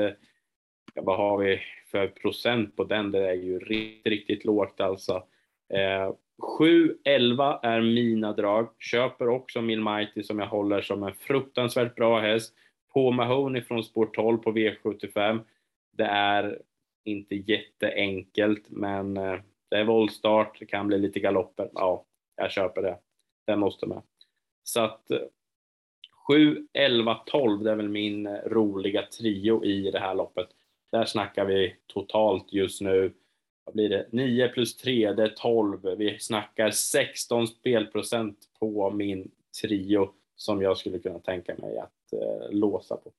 vad 1.03 1.17
har 1.17 1.39
vi? 1.39 1.61
för 1.97 2.09
procent 2.09 2.77
på 2.77 2.85
den, 2.85 3.13
det 3.13 3.29
är 3.29 3.35
ju 3.35 3.59
riktigt, 3.59 4.07
riktigt 4.07 4.45
lågt 4.45 4.81
alltså. 4.81 5.27
Eh, 5.75 6.13
7-11 6.61 7.61
är 7.63 7.81
mina 7.81 8.33
drag. 8.33 8.69
Köper 8.79 9.29
också 9.29 9.63
Mill 9.63 9.81
Mighty 9.81 10.23
som 10.23 10.39
jag 10.39 10.47
håller 10.47 10.81
som 10.81 11.03
en 11.03 11.15
fruktansvärt 11.15 11.95
bra 11.95 12.21
häst. 12.21 12.55
På 12.93 13.11
Mahoney 13.11 13.63
från 13.63 13.85
spår 13.85 14.07
12 14.07 14.39
på 14.39 14.53
V75. 14.53 15.41
Det 15.93 16.05
är 16.05 16.63
inte 17.05 17.35
jätteenkelt, 17.35 18.65
men 18.69 19.17
eh, 19.17 19.41
det 19.71 19.77
är 19.77 19.85
voltstart, 19.85 20.59
det 20.59 20.67
kan 20.67 20.87
bli 20.87 20.99
lite 20.99 21.21
galopper. 21.21 21.71
Ja, 21.75 22.05
jag 22.37 22.51
köper 22.51 22.83
det. 22.83 22.99
Den 23.47 23.59
måste 23.59 23.87
med. 23.87 24.03
Så 24.63 24.81
att 24.81 25.11
7, 26.29 26.67
11, 26.73 27.15
12, 27.27 27.65
det 27.65 27.71
är 27.71 27.77
väl 27.77 27.89
min 27.89 28.27
eh, 28.27 28.33
roliga 28.47 29.03
trio 29.03 29.65
i 29.65 29.91
det 29.91 29.99
här 29.99 30.15
loppet. 30.15 30.49
Där 30.97 31.05
snackar 31.05 31.45
vi 31.45 31.77
totalt 31.87 32.53
just 32.53 32.81
nu, 32.81 33.13
vad 33.65 33.75
blir 33.75 33.89
det, 33.89 34.07
9 34.11 34.49
plus 34.49 34.77
3, 34.77 35.13
det 35.13 35.23
är 35.23 35.29
12. 35.29 35.97
Vi 35.99 36.19
snackar 36.19 36.71
16 36.71 37.47
spelprocent 37.47 38.39
på 38.61 38.91
min 38.91 39.31
trio 39.63 40.11
som 40.37 40.63
jag 40.63 40.79
skulle 40.79 40.99
kunna 40.99 41.19
tänka 41.19 41.55
mig 41.59 41.79
att 41.79 42.13
eh, 42.13 42.51
låsa 42.51 42.97
på. 42.97 43.13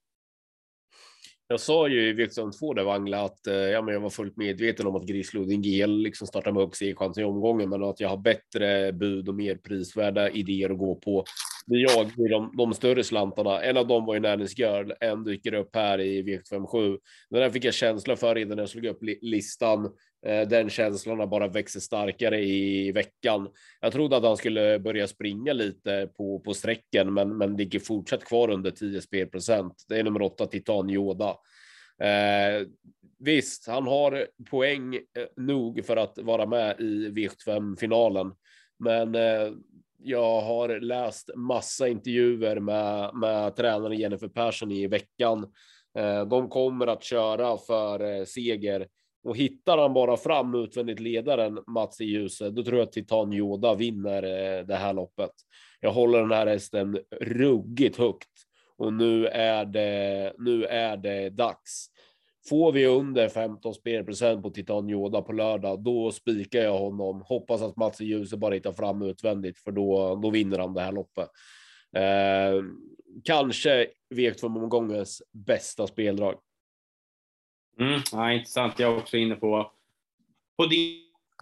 Jag 1.49 1.59
sa 1.59 1.87
ju 1.87 2.09
i 2.09 2.13
V2 2.13 2.75
där 2.75 2.83
Wangla 2.83 3.21
att 3.21 3.47
eh, 3.47 3.55
ja, 3.55 3.81
men 3.81 3.93
jag 3.93 4.01
var 4.01 4.09
fullt 4.09 4.37
medveten 4.37 4.87
om 4.87 4.95
att 4.95 5.07
Grislodin 5.07 5.61
GL 5.61 5.89
liksom 5.89 6.27
startar 6.27 6.51
med 6.51 6.63
högst 6.63 6.81
chans 6.97 7.17
i 7.17 7.23
omgången, 7.23 7.69
men 7.69 7.83
att 7.83 7.99
jag 7.99 8.09
har 8.09 8.17
bättre 8.17 8.93
bud 8.93 9.29
och 9.29 9.35
mer 9.35 9.55
prisvärda 9.55 10.29
idéer 10.29 10.69
att 10.69 10.77
gå 10.77 10.95
på. 10.95 11.25
Det 11.65 11.77
jag 11.77 12.07
i 12.07 12.29
de, 12.29 12.53
de 12.57 12.73
större 12.73 13.03
slantarna. 13.03 13.61
En 13.61 13.77
av 13.77 13.87
dem 13.87 14.05
var 14.05 14.13
ju 14.13 14.19
Nannys 14.19 14.59
Girl. 14.59 14.91
En 14.99 15.23
dyker 15.23 15.53
upp 15.53 15.75
här 15.75 15.99
i 15.99 16.23
V57. 16.23 16.97
Den 17.29 17.41
där 17.41 17.49
fick 17.49 17.65
jag 17.65 17.73
känsla 17.73 18.15
för 18.15 18.35
redan 18.35 18.55
när 18.55 18.63
jag 18.63 18.69
slog 18.69 18.85
upp 18.85 18.99
listan. 19.21 19.89
Eh, 20.25 20.47
den 20.47 20.69
känslan 20.69 21.19
har 21.19 21.27
bara 21.27 21.47
växer 21.47 21.79
starkare 21.79 22.43
i 22.43 22.91
veckan. 22.91 23.49
Jag 23.81 23.91
trodde 23.91 24.17
att 24.17 24.23
han 24.23 24.37
skulle 24.37 24.79
börja 24.79 25.07
springa 25.07 25.53
lite 25.53 26.09
på, 26.17 26.39
på 26.39 26.53
sträckan, 26.53 27.13
men, 27.13 27.37
men 27.37 27.57
ligger 27.57 27.79
fortsatt 27.79 28.25
kvar 28.25 28.49
under 28.49 28.71
10 28.71 29.01
spelprocent. 29.01 29.85
Det 29.87 29.99
är 29.99 30.03
nummer 30.03 30.21
åtta 30.21 30.45
Titan 30.45 30.89
Yoda. 30.89 31.29
Eh, 32.01 32.67
visst, 33.19 33.67
han 33.67 33.87
har 33.87 34.27
poäng 34.49 34.95
eh, 34.95 35.01
nog 35.37 35.85
för 35.85 35.97
att 35.97 36.17
vara 36.17 36.45
med 36.45 36.79
i 36.79 37.09
V75 37.09 37.75
finalen, 37.75 38.31
men 38.79 39.15
eh, 39.15 39.51
jag 39.99 40.41
har 40.41 40.79
läst 40.79 41.29
massa 41.35 41.87
intervjuer 41.87 42.59
med, 42.59 43.15
med 43.15 43.55
tränaren 43.55 43.97
Jennifer 43.97 44.27
Persson 44.27 44.71
i 44.71 44.87
veckan. 44.87 45.53
Eh, 45.97 46.25
de 46.25 46.49
kommer 46.49 46.87
att 46.87 47.03
köra 47.03 47.57
för 47.57 48.19
eh, 48.19 48.25
seger 48.25 48.87
och 49.27 49.37
hittar 49.37 49.77
han 49.77 49.93
bara 49.93 50.17
fram 50.17 50.55
utvändigt 50.55 50.99
ledaren 50.99 51.59
Mats 51.67 52.01
i 52.01 52.05
ljuset, 52.05 52.55
då 52.55 52.63
tror 52.63 52.77
jag 52.77 52.85
att 52.85 52.91
Titan 52.91 53.33
Yoda 53.33 53.75
vinner 53.75 54.23
eh, 54.23 54.65
det 54.65 54.75
här 54.75 54.93
loppet. 54.93 55.31
Jag 55.79 55.91
håller 55.91 56.19
den 56.19 56.31
här 56.31 56.47
hästen 56.47 56.99
ruggigt 57.21 57.97
högt 57.97 58.29
och 58.77 58.93
nu 58.93 59.27
är 59.27 59.65
det. 59.65 60.33
Nu 60.37 60.65
är 60.65 60.97
det 60.97 61.29
dags. 61.29 61.87
Får 62.49 62.71
vi 62.71 62.85
under 62.85 63.29
15 63.29 63.73
spelprocent 63.73 64.43
på 64.43 64.49
Titan 64.49 64.89
Yoda 64.89 65.21
på 65.21 65.31
lördag, 65.31 65.83
då 65.83 66.11
spikar 66.11 66.59
jag 66.59 66.77
honom. 66.77 67.21
Hoppas 67.21 67.61
att 67.61 67.77
Mats 67.77 68.01
i 68.01 68.05
ljuset 68.05 68.39
bara 68.39 68.53
hittar 68.53 68.71
fram 68.73 69.01
utvändigt, 69.01 69.57
för 69.57 69.71
då, 69.71 70.15
då 70.15 70.29
vinner 70.29 70.59
han 70.59 70.73
det 70.73 70.81
här 70.81 70.91
loppet. 70.91 71.29
Eh, 71.95 72.63
kanske 73.23 73.87
V2-omgångens 74.15 75.21
bästa 75.33 75.87
speldrag. 75.87 76.35
Mm, 77.79 78.01
ja, 78.11 78.31
intressant. 78.31 78.79
Jag 78.79 78.93
är 78.93 78.97
också 78.97 79.17
inne 79.17 79.35
på, 79.35 79.71
på 80.57 80.65
det 80.65 80.99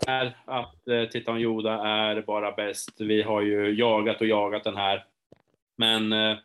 här 0.07 0.37
att 0.45 0.87
eh, 0.87 1.05
Titan 1.05 1.39
Yoda 1.39 1.87
är 1.87 2.21
bara 2.21 2.51
bäst. 2.51 3.01
Vi 3.01 3.21
har 3.21 3.41
ju 3.41 3.75
jagat 3.75 4.21
och 4.21 4.27
jagat 4.27 4.63
den 4.63 4.77
här. 4.77 5.05
Men 5.75 6.13
eh, 6.13 6.37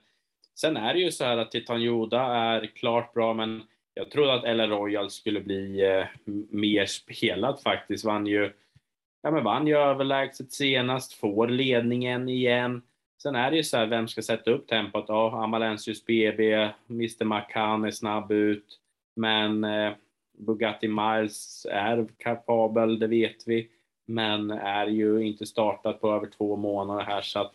sen 0.54 0.76
är 0.76 0.94
det 0.94 1.00
ju 1.00 1.10
så 1.10 1.24
här 1.24 1.36
att 1.36 1.50
Titan 1.50 1.82
Yoda 1.82 2.22
är 2.22 2.66
klart 2.66 3.14
bra, 3.14 3.34
men 3.34 3.62
jag 3.94 4.10
trodde 4.10 4.34
att 4.34 4.44
Ella 4.44 4.66
Royal 4.66 5.10
skulle 5.10 5.40
bli 5.40 5.84
eh, 5.84 6.04
mer 6.50 6.86
spelad 6.86 7.60
faktiskt. 7.62 8.04
Vann 8.04 8.26
ju, 8.26 8.52
ja, 9.22 9.30
men 9.30 9.44
vann 9.44 9.66
ju 9.66 9.76
överlägset 9.76 10.52
senast, 10.52 11.12
får 11.12 11.48
ledningen 11.48 12.28
igen. 12.28 12.82
Sen 13.22 13.34
är 13.34 13.50
det 13.50 13.56
ju 13.56 13.64
så 13.64 13.76
här, 13.76 13.86
vem 13.86 14.08
ska 14.08 14.22
sätta 14.22 14.50
upp 14.50 14.68
tempot? 14.68 15.04
Ja, 15.08 15.44
Amalensius 15.44 16.06
BB, 16.06 16.70
Mr 16.90 17.24
McCann 17.24 17.84
är 17.84 17.90
snabb 17.90 18.32
ut. 18.32 18.79
Men 19.20 19.64
eh, 19.64 19.92
Bugatti 20.38 20.88
Miles 20.88 21.66
är 21.70 22.06
kapabel, 22.18 22.98
det 22.98 23.06
vet 23.06 23.46
vi. 23.46 23.68
Men 24.06 24.50
är 24.50 24.86
ju 24.86 25.26
inte 25.26 25.46
startat 25.46 26.00
på 26.00 26.12
över 26.12 26.26
två 26.26 26.56
månader 26.56 27.04
här 27.04 27.22
så 27.22 27.38
att 27.40 27.52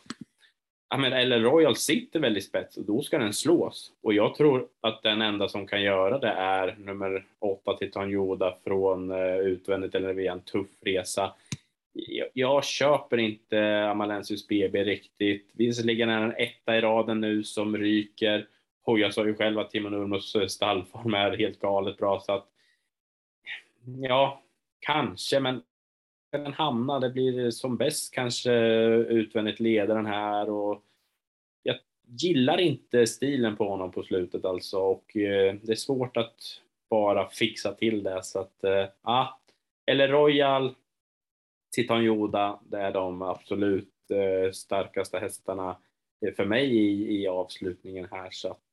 ja, 0.89 0.97
men 0.97 1.13
eller 1.13 1.39
Royal 1.39 1.75
sitter 1.75 2.19
väldigt 2.19 2.45
spets 2.45 2.77
och 2.77 2.85
då 2.85 3.01
ska 3.01 3.17
den 3.17 3.33
slås. 3.33 3.91
Och 4.03 4.13
jag 4.13 4.35
tror 4.35 4.67
att 4.81 5.03
den 5.03 5.21
enda 5.21 5.47
som 5.47 5.67
kan 5.67 5.81
göra 5.81 6.19
det 6.19 6.31
är 6.31 6.75
nummer 6.79 7.25
åtta 7.39 7.77
Titan 7.77 8.11
Yoda 8.11 8.57
från 8.63 9.11
eh, 9.11 9.37
utvändigt 9.37 9.95
eller 9.95 10.13
via 10.13 10.31
en 10.31 10.41
tuff 10.41 10.69
resa. 10.81 11.33
Jag, 11.93 12.27
jag 12.33 12.63
köper 12.63 13.17
inte 13.17 13.89
Amalensius 13.89 14.47
BB 14.47 14.83
riktigt. 14.83 15.49
Visserligen 15.53 16.09
är 16.09 16.21
den 16.21 16.35
etta 16.37 16.77
i 16.77 16.81
raden 16.81 17.21
nu 17.21 17.43
som 17.43 17.77
ryker. 17.77 18.47
Hoja 18.85 19.05
jag 19.05 19.13
sa 19.13 19.25
ju 19.25 19.35
själv 19.35 19.59
att 19.59 19.69
Timon 19.69 19.91
Nurmos 19.91 20.35
eh, 20.35 20.47
stallform 20.47 21.13
är 21.13 21.37
helt 21.37 21.59
galet 21.59 21.97
bra 21.97 22.19
så 22.19 22.31
att 22.31 22.47
ja, 24.01 24.43
kanske, 24.79 25.39
men 25.39 25.61
den 26.31 26.53
hamnar, 26.53 26.99
det 26.99 27.09
blir 27.09 27.51
som 27.51 27.77
bäst 27.77 28.13
kanske 28.13 28.51
utvändigt 28.95 29.59
ledaren 29.59 30.05
här 30.05 30.49
och 30.49 30.83
jag 31.63 31.75
gillar 32.05 32.57
inte 32.57 33.07
stilen 33.07 33.55
på 33.55 33.69
honom 33.69 33.91
på 33.91 34.03
slutet 34.03 34.45
alltså 34.45 34.79
och 34.79 35.17
eh, 35.17 35.55
det 35.61 35.71
är 35.71 35.75
svårt 35.75 36.17
att 36.17 36.61
bara 36.89 37.29
fixa 37.29 37.73
till 37.73 38.03
det 38.03 38.23
så 38.23 38.39
att 38.39 38.63
eh, 38.63 38.85
ja, 39.03 39.39
eller 39.85 40.07
Royal, 40.07 40.75
Titan 41.75 42.03
Yoda, 42.03 42.59
det 42.63 42.77
är 42.77 42.91
de 42.91 43.21
absolut 43.21 43.91
starkaste 44.53 45.19
hästarna 45.19 45.77
för 46.35 46.45
mig 46.45 46.75
i, 46.75 47.21
i 47.21 47.27
avslutningen 47.27 48.07
här 48.11 48.29
så 48.31 48.51
att 48.51 48.64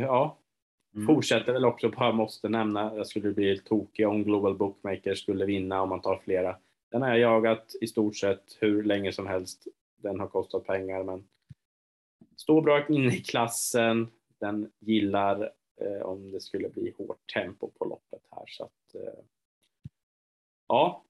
ja, 0.00 0.38
Mm. 0.94 1.06
Fortsätter 1.06 1.52
väl 1.52 1.64
också 1.64 1.90
på, 1.90 2.04
jag 2.04 2.14
måste 2.14 2.48
nämna, 2.48 2.96
jag 2.96 3.06
skulle 3.06 3.32
bli 3.32 3.58
tokig 3.58 4.08
om 4.08 4.24
Global 4.24 4.56
Bookmaker 4.56 5.14
skulle 5.14 5.44
vinna 5.44 5.82
om 5.82 5.88
man 5.88 6.00
tar 6.00 6.20
flera. 6.24 6.56
Den 6.90 7.02
har 7.02 7.08
jag 7.08 7.18
jagat 7.18 7.74
i 7.80 7.86
stort 7.86 8.16
sett 8.16 8.56
hur 8.60 8.82
länge 8.82 9.12
som 9.12 9.26
helst. 9.26 9.68
Den 9.96 10.20
har 10.20 10.26
kostat 10.26 10.66
pengar 10.66 11.04
men 11.04 11.28
står 12.36 12.62
bra 12.62 12.86
inne 12.88 13.14
i 13.14 13.20
klassen. 13.20 14.08
Den 14.40 14.70
gillar 14.80 15.50
eh, 15.80 16.02
om 16.02 16.30
det 16.30 16.40
skulle 16.40 16.68
bli 16.68 16.94
hårt 16.98 17.32
tempo 17.34 17.70
på 17.78 17.84
loppet 17.84 18.22
här 18.30 18.44
så 18.46 18.64
att 18.64 18.94
eh, 18.94 19.24
ja, 20.68 21.04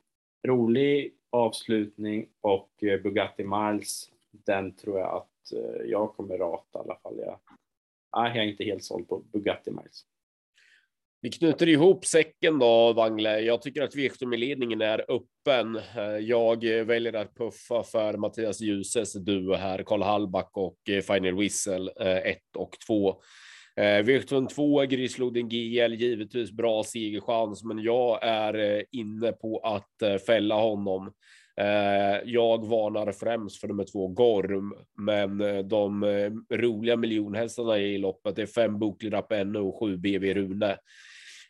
rolig 0.47 1.14
avslutning 1.31 2.29
och 2.40 2.70
eh, 2.83 3.01
Bugatti 3.01 3.44
Miles, 3.44 4.11
den 4.31 4.73
tror 4.73 4.99
jag 4.99 5.16
att 5.16 5.27
eh, 5.27 5.34
Eh, 5.52 5.90
jag 5.90 6.14
kommer 6.14 6.38
rata 6.38 6.78
i 6.78 6.83
alla 6.83 6.98
fall. 7.02 7.18
Jag 7.18 7.40
nej, 8.16 8.33
jag 8.37 8.44
är 8.44 8.48
inte 8.48 8.64
helt 8.64 8.85
såld 8.85 9.09
på 9.09 9.18
Bugatti 9.18 9.70
Miles. 9.70 10.02
Vi 11.20 11.30
knyter 11.30 11.68
ihop 11.68 12.04
säcken 12.04 12.59
då, 12.59 12.92
Wangle. 12.92 13.40
Jag 13.40 13.62
tycker 13.62 13.83
att 13.83 13.94
V75-ledningen 13.94 14.80
är 14.80 15.04
öppen. 15.09 15.76
Eh, 15.76 16.18
jag 16.18 16.64
väljer 16.64 17.12
att 17.12 17.35
puffa 17.35 17.83
för 17.83 18.16
Mattias 18.16 18.61
Ljuses 18.61 19.12
duo 19.12 19.54
här, 19.54 19.83
Karl 19.83 20.02
Hallback 20.02 20.50
och 20.57 20.78
eh, 20.88 21.00
Final 21.00 21.38
Whistle 21.38 21.90
1 21.90 22.38
och 22.57 22.76
2. 22.87 23.14
V75 23.76 24.48
2, 24.48 24.80
Grislodin 24.83 25.48
GL, 25.48 25.94
givetvis 25.94 26.52
bra 26.52 26.85
segerchans, 26.85 27.64
men 27.64 27.78
jag 27.78 28.18
är 28.22 28.85
inne 28.90 29.33
på 29.33 29.59
att 29.59 30.22
fälla 30.26 30.54
honom. 30.54 31.12
Eh, 31.61 32.21
jag 32.25 32.67
varnar 32.67 33.12
främst 33.12 33.61
för 33.61 33.69
nummer 33.69 33.85
två 33.85 34.09
Gorm, 34.09 34.75
men 34.99 35.40
eh, 35.40 35.59
de 35.59 36.03
eh, 36.03 36.57
roliga 36.57 36.97
miljonhästarna 36.97 37.79
i 37.79 37.99
loppet 37.99 38.38
är 38.38 38.47
fem 38.47 38.79
Boklirap 38.79 39.33
NO 39.47 39.69
och 39.69 39.81
sju 39.81 39.97
BV 39.97 40.35
Rune. 40.35 40.77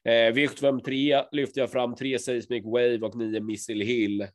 V75 0.07 0.81
3 0.81 1.23
lyfter 1.33 1.61
jag 1.61 1.71
fram 1.71 1.95
tre 1.95 2.19
Seismic 2.19 2.65
Wave 2.65 2.99
och 2.99 3.17
nio 3.17 3.41
Missile 3.41 3.85
Hill 3.85 4.27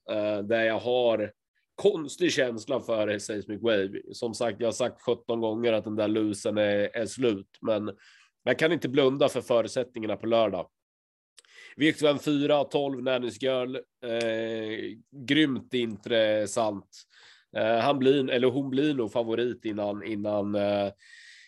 där 0.44 0.64
jag 0.64 0.80
har 0.80 1.32
konstig 1.76 2.32
känsla 2.32 2.80
för 2.80 3.20
Seismic 3.20 3.62
Wave. 3.62 3.90
Som 4.12 4.34
sagt, 4.34 4.60
jag 4.60 4.68
har 4.68 4.72
sagt 4.72 5.02
17 5.02 5.42
gånger 5.42 5.74
att 5.74 5.84
den 5.84 5.96
där 5.96 6.08
lusen 6.08 6.58
är, 6.58 6.98
är 6.98 7.06
slut, 7.06 7.58
men 7.62 7.92
jag 8.44 8.60
kan 8.60 8.72
inte 8.72 8.90
blunda 8.90 9.30
för 9.30 9.42
förutsättningarna 9.42 10.16
på 10.16 10.28
lördag. 10.28 10.68
V75 11.80 12.18
4, 12.18 12.64
12 12.64 13.04
Nannys 13.04 13.42
Girl. 13.42 13.76
Eh, 13.76 14.98
grymt 15.12 15.74
intressant. 15.74 16.86
Eh, 17.58 17.78
han 17.78 18.00
blir, 18.00 18.30
eller 18.30 18.48
hon 18.48 18.70
blir 18.70 18.94
nog 18.94 19.12
favorit 19.12 19.66
innan, 19.66 20.04
innan, 20.04 20.56
eh, 20.56 20.92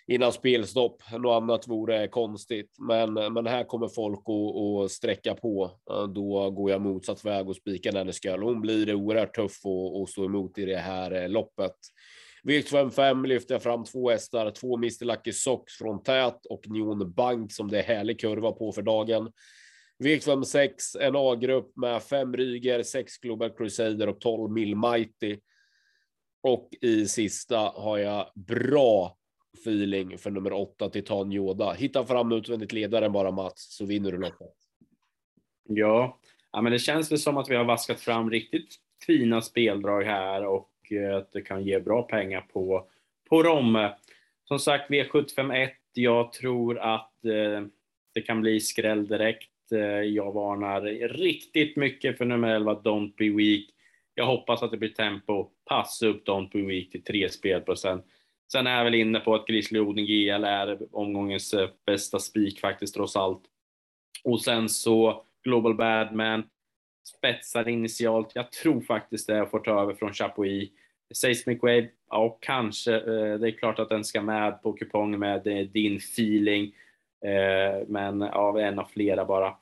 innan 0.07 0.33
spelstopp. 0.33 1.11
Något 1.11 1.41
annat 1.41 1.67
vore 1.67 2.07
konstigt, 2.07 2.75
men, 2.79 3.13
men 3.13 3.47
här 3.47 3.63
kommer 3.63 3.87
folk 3.87 4.19
att, 4.19 4.85
att 4.85 4.91
sträcka 4.91 5.35
på. 5.35 5.71
Eh, 5.91 6.07
då 6.07 6.49
går 6.49 6.71
jag 6.71 6.81
motsatt 6.81 7.25
väg 7.25 7.49
och 7.49 7.55
spikar 7.55 7.91
Nannys 7.91 8.25
Girl. 8.25 8.43
Hon 8.43 8.61
blir 8.61 8.93
oerhört 8.93 9.35
tuff 9.35 9.65
att 10.03 10.09
stå 10.09 10.25
emot 10.25 10.57
i 10.57 10.65
det 10.65 10.77
här 10.77 11.11
eh, 11.11 11.29
loppet. 11.29 11.75
V75 12.43 13.27
lyfter 13.27 13.55
jag 13.55 13.63
fram 13.63 13.83
två 13.83 14.09
hästar, 14.09 14.51
två 14.51 14.77
Mr 14.77 15.05
Lucky 15.05 15.31
Socks 15.31 15.73
från 15.73 16.03
Tät 16.03 16.45
och 16.45 16.61
Neon 16.67 17.13
Bank 17.13 17.53
som 17.53 17.71
det 17.71 17.79
är 17.79 17.83
härlig 17.83 18.19
kurva 18.19 18.51
på 18.51 18.71
för 18.71 18.81
dagen. 18.81 19.31
V756, 20.01 20.97
en 20.99 21.15
A-grupp 21.15 21.77
med 21.77 22.03
fem 22.03 22.33
Ryger, 22.37 22.83
sex 22.83 23.17
Global 23.17 23.49
Crusader 23.49 24.09
och 24.09 24.19
12 24.19 24.51
Mill 24.51 24.75
Mighty. 24.75 25.39
Och 26.43 26.69
i 26.81 27.05
sista 27.05 27.57
har 27.57 27.97
jag 27.97 28.31
bra 28.35 29.17
feeling 29.61 30.17
för 30.17 30.31
nummer 30.31 30.53
åtta, 30.53 30.89
Titan 30.89 31.31
Yoda. 31.31 31.73
Hitta 31.73 32.05
fram 32.05 32.31
utvändigt 32.31 32.73
ledaren 32.73 33.11
bara 33.11 33.31
Mats, 33.31 33.75
så 33.75 33.85
vinner 33.85 34.11
du 34.11 34.17
loppet. 34.17 34.53
Ja. 35.63 36.19
ja, 36.51 36.61
men 36.61 36.71
det 36.71 36.79
känns 36.79 37.11
väl 37.11 37.19
som 37.19 37.37
att 37.37 37.49
vi 37.49 37.55
har 37.55 37.63
vaskat 37.63 37.99
fram 37.99 38.29
riktigt 38.29 38.75
fina 39.05 39.41
speldrag 39.41 40.03
här 40.03 40.45
och 40.45 40.71
eh, 40.91 41.17
att 41.17 41.31
det 41.31 41.41
kan 41.41 41.63
ge 41.63 41.79
bra 41.79 42.03
pengar 42.03 42.41
på, 42.41 42.87
på 43.29 43.43
Romme. 43.43 43.95
Som 44.47 44.59
sagt, 44.59 44.89
V751. 44.89 45.69
Jag 45.93 46.33
tror 46.33 46.79
att 46.79 47.25
eh, 47.25 47.67
det 48.13 48.21
kan 48.21 48.41
bli 48.41 48.59
skräll 48.59 49.07
direkt. 49.07 49.50
Eh, 49.71 50.01
jag 50.01 50.31
varnar 50.31 50.81
riktigt 51.07 51.75
mycket 51.75 52.17
för 52.17 52.25
nummer 52.25 52.55
11, 52.55 52.73
Don't 52.73 53.13
Be 53.17 53.29
Weak. 53.29 53.65
Jag 54.15 54.25
hoppas 54.25 54.63
att 54.63 54.71
det 54.71 54.77
blir 54.77 54.89
tempo. 54.89 55.49
Passa 55.69 56.07
upp 56.07 56.27
Don't 56.27 56.51
Be 56.51 56.61
Weak 56.61 56.89
till 56.89 57.03
3 57.03 57.29
spelprocent. 57.29 58.05
Sen 58.51 58.67
är 58.67 58.77
jag 58.77 58.83
väl 58.83 58.95
inne 58.95 59.19
på 59.19 59.35
att 59.35 59.47
Grizzly 59.47 59.79
Odin 59.79 60.05
GL 60.05 60.43
är 60.43 60.77
omgångens 60.91 61.53
eh, 61.53 61.69
bästa 61.85 62.19
spik 62.19 62.59
faktiskt 62.59 62.95
trots 62.95 63.15
allt. 63.15 63.43
Och 64.23 64.41
sen 64.41 64.69
så 64.69 65.25
Global 65.43 65.75
Badman 65.75 66.43
spetsar 67.17 67.67
initialt. 67.67 68.31
Jag 68.35 68.51
tror 68.51 68.81
faktiskt 68.81 69.27
det 69.27 69.47
får 69.51 69.59
ta 69.59 69.81
över 69.81 69.93
från 69.93 70.13
Chapuis. 70.13 70.69
Seismic 71.13 71.61
Wave, 71.61 71.87
ja 72.09 72.37
kanske. 72.41 72.95
Eh, 72.95 73.39
det 73.39 73.47
är 73.47 73.57
klart 73.57 73.79
att 73.79 73.89
den 73.89 74.03
ska 74.03 74.21
med 74.21 74.61
på 74.61 74.73
kupongen 74.73 75.19
med 75.19 75.69
din 75.73 75.95
feeling. 75.95 76.75
Eh, 77.25 77.87
men 77.87 78.21
av 78.21 78.59
en 78.59 78.79
av 78.79 78.85
flera 78.85 79.25
bara. 79.25 79.55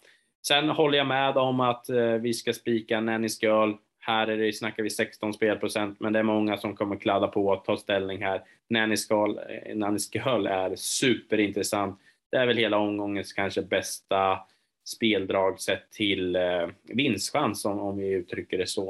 Sen 0.47 0.69
håller 0.69 0.97
jag 0.97 1.07
med 1.07 1.37
om 1.37 1.59
att 1.59 1.89
eh, 1.89 2.13
vi 2.13 2.33
ska 2.33 2.53
spika 2.53 3.01
Nannys 3.01 3.43
Girl. 3.43 3.71
Här 3.99 4.27
är 4.27 4.37
det, 4.37 4.53
snackar 4.53 4.83
vi 4.83 4.89
16 4.89 5.33
spelprocent, 5.33 5.99
men 5.99 6.13
det 6.13 6.19
är 6.19 6.23
många 6.23 6.57
som 6.57 6.75
kommer 6.75 6.95
kladda 6.95 7.27
på 7.27 7.47
och 7.47 7.65
ta 7.65 7.77
ställning 7.77 8.23
här. 8.23 8.41
Nannys 8.69 9.11
Girl, 9.11 9.37
eh, 9.37 9.75
Nannys 9.75 10.15
Girl 10.15 10.47
är 10.47 10.75
superintressant. 10.75 11.99
Det 12.31 12.37
är 12.37 12.47
väl 12.47 12.57
hela 12.57 12.77
omgångens 12.77 13.33
kanske 13.33 13.61
bästa 13.61 14.39
speldrag 14.85 15.59
sett 15.59 15.91
till 15.91 16.35
eh, 16.35 16.67
vinstchans 16.83 17.65
om, 17.65 17.79
om 17.79 17.97
vi 17.97 18.07
uttrycker 18.07 18.57
det 18.57 18.67
så. 18.67 18.89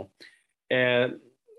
Eh, 0.70 1.12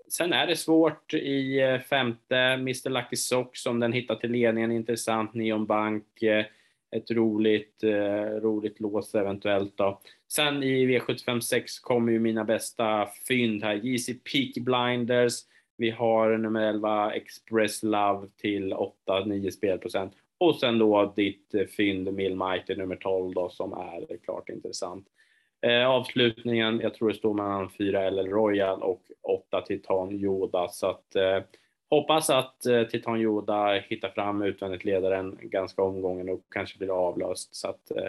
sen 0.09 0.33
är 0.33 0.47
det 0.47 0.55
svårt 0.55 1.13
i 1.13 1.59
eh, 1.59 1.79
femte, 1.79 2.37
Mr 2.37 2.89
Lucky 2.89 3.15
Socks, 3.15 3.65
om 3.65 3.79
den 3.79 3.93
hittar 3.93 4.15
till 4.15 4.31
ledningen, 4.31 4.71
intressant, 4.71 5.33
Neon 5.33 5.65
Bank, 5.65 6.23
eh, 6.23 6.45
ett 6.91 7.11
roligt, 7.11 7.83
eh, 7.83 8.41
roligt 8.41 8.79
lås 8.79 9.15
eventuellt 9.15 9.77
då. 9.77 10.01
Sen 10.27 10.63
i 10.63 10.85
V756 10.85 11.81
kommer 11.81 12.11
ju 12.11 12.19
mina 12.19 12.43
bästa 12.43 13.07
fynd 13.27 13.63
här, 13.63 13.73
JC 13.73 14.07
Peak 14.07 14.65
Blinders, 14.65 15.33
vi 15.77 15.89
har 15.89 16.37
nummer 16.37 16.61
11 16.61 17.11
Express 17.11 17.83
Love 17.83 18.27
till 18.37 18.73
8-9 18.73 19.51
spelprocent. 19.51 20.13
Och 20.37 20.55
sen 20.55 20.79
då 20.79 21.13
ditt 21.15 21.53
eh, 21.53 21.65
fynd 21.65 22.13
Millmighty 22.13 22.75
nummer 22.75 22.95
12 22.95 23.33
då 23.33 23.49
som 23.49 23.73
är 23.73 24.17
klart 24.17 24.49
intressant. 24.49 25.07
Eh, 25.61 25.87
avslutningen, 25.87 26.79
jag 26.79 26.93
tror 26.93 27.09
det 27.09 27.15
står 27.15 27.33
mellan 27.33 27.69
4 27.69 28.09
LL 28.09 28.27
Royal 28.27 28.81
och 28.81 29.01
8 29.21 29.61
Titan 29.61 30.11
Yoda 30.11 30.67
så 30.67 30.87
att 30.87 31.15
eh, 31.15 31.39
hoppas 31.91 32.29
att 32.29 32.65
eh, 32.65 32.83
Titan 32.83 33.21
Yoda 33.21 33.73
hittar 33.73 34.09
fram 34.09 34.41
utvändigt 34.41 34.85
ledaren 34.85 35.37
ganska 35.41 35.83
omgången 35.83 36.29
och 36.29 36.41
kanske 36.49 36.77
blir 36.77 37.07
avlöst 37.07 37.55
så 37.55 37.67
att 37.67 37.91
eh, 37.91 38.07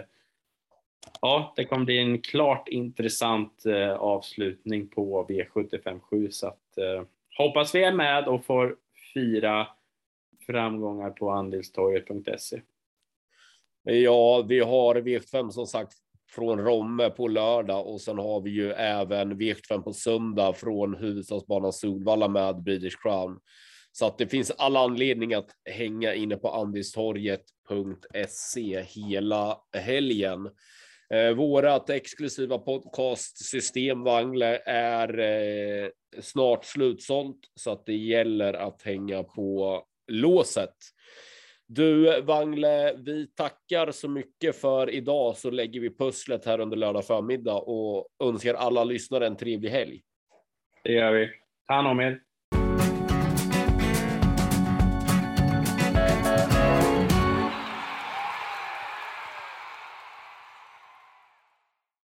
ja, 1.21 1.53
det 1.55 1.65
kommer 1.65 1.85
bli 1.85 1.97
en 1.97 2.21
klart 2.21 2.67
intressant 2.67 3.65
eh, 3.65 3.93
avslutning 3.93 4.87
på 4.87 5.27
V757 5.29 6.29
så 6.29 6.47
att 6.47 6.77
eh, 6.77 7.03
hoppas 7.37 7.75
vi 7.75 7.83
är 7.83 7.93
med 7.93 8.27
och 8.27 8.45
får 8.45 8.75
fira 9.13 9.67
framgångar 10.45 11.09
på 11.09 11.29
andelstorget.se? 11.29 12.61
Ja, 13.83 14.45
vi 14.47 14.59
har 14.59 14.95
V5 14.95 15.49
som 15.49 15.67
sagt 15.67 15.93
från 16.29 16.59
Romme 16.59 17.09
på 17.09 17.27
lördag 17.27 17.87
och 17.87 18.01
sen 18.01 18.17
har 18.17 18.41
vi 18.41 18.49
ju 18.49 18.71
även 18.71 19.33
V75 19.33 19.81
på 19.81 19.93
söndag 19.93 20.53
från 20.53 20.95
huvudstadsbanan 20.95 21.73
Solvalla 21.73 22.27
med 22.27 22.63
British 22.63 23.01
Crown. 23.01 23.39
Så 23.95 24.05
att 24.05 24.17
det 24.17 24.27
finns 24.27 24.51
alla 24.51 24.79
anledning 24.79 25.33
att 25.33 25.49
hänga 25.69 26.13
inne 26.13 26.37
på 26.37 26.49
andistorget.se 26.49 28.81
hela 28.81 29.57
helgen. 29.77 30.49
Eh, 31.09 31.31
vårat 31.31 31.89
exklusiva 31.89 32.57
podcastsystem 32.57 34.03
Wangle 34.03 34.61
är 34.65 35.19
eh, 35.19 35.89
snart 36.21 36.65
slutsålt 36.65 37.39
så 37.55 37.71
att 37.71 37.85
det 37.85 37.95
gäller 37.95 38.53
att 38.53 38.81
hänga 38.81 39.23
på 39.23 39.83
låset. 40.07 40.75
Du 41.67 42.21
Wangle, 42.21 42.95
vi 42.97 43.27
tackar 43.27 43.91
så 43.91 44.09
mycket 44.09 44.55
för 44.55 44.89
idag 44.89 45.37
så 45.37 45.51
lägger 45.51 45.79
vi 45.79 45.97
pusslet 45.97 46.45
här 46.45 46.59
under 46.59 46.77
lördag 46.77 47.05
förmiddag 47.05 47.55
och 47.55 48.07
önskar 48.23 48.53
alla 48.53 48.83
lyssnare 48.83 49.27
en 49.27 49.37
trevlig 49.37 49.69
helg. 49.69 50.01
Det 50.83 50.91
gör 50.91 51.11
vi. 51.11 51.29
Ta 51.67 51.73
hand 51.73 51.87
om 51.87 51.99
er. 51.99 52.21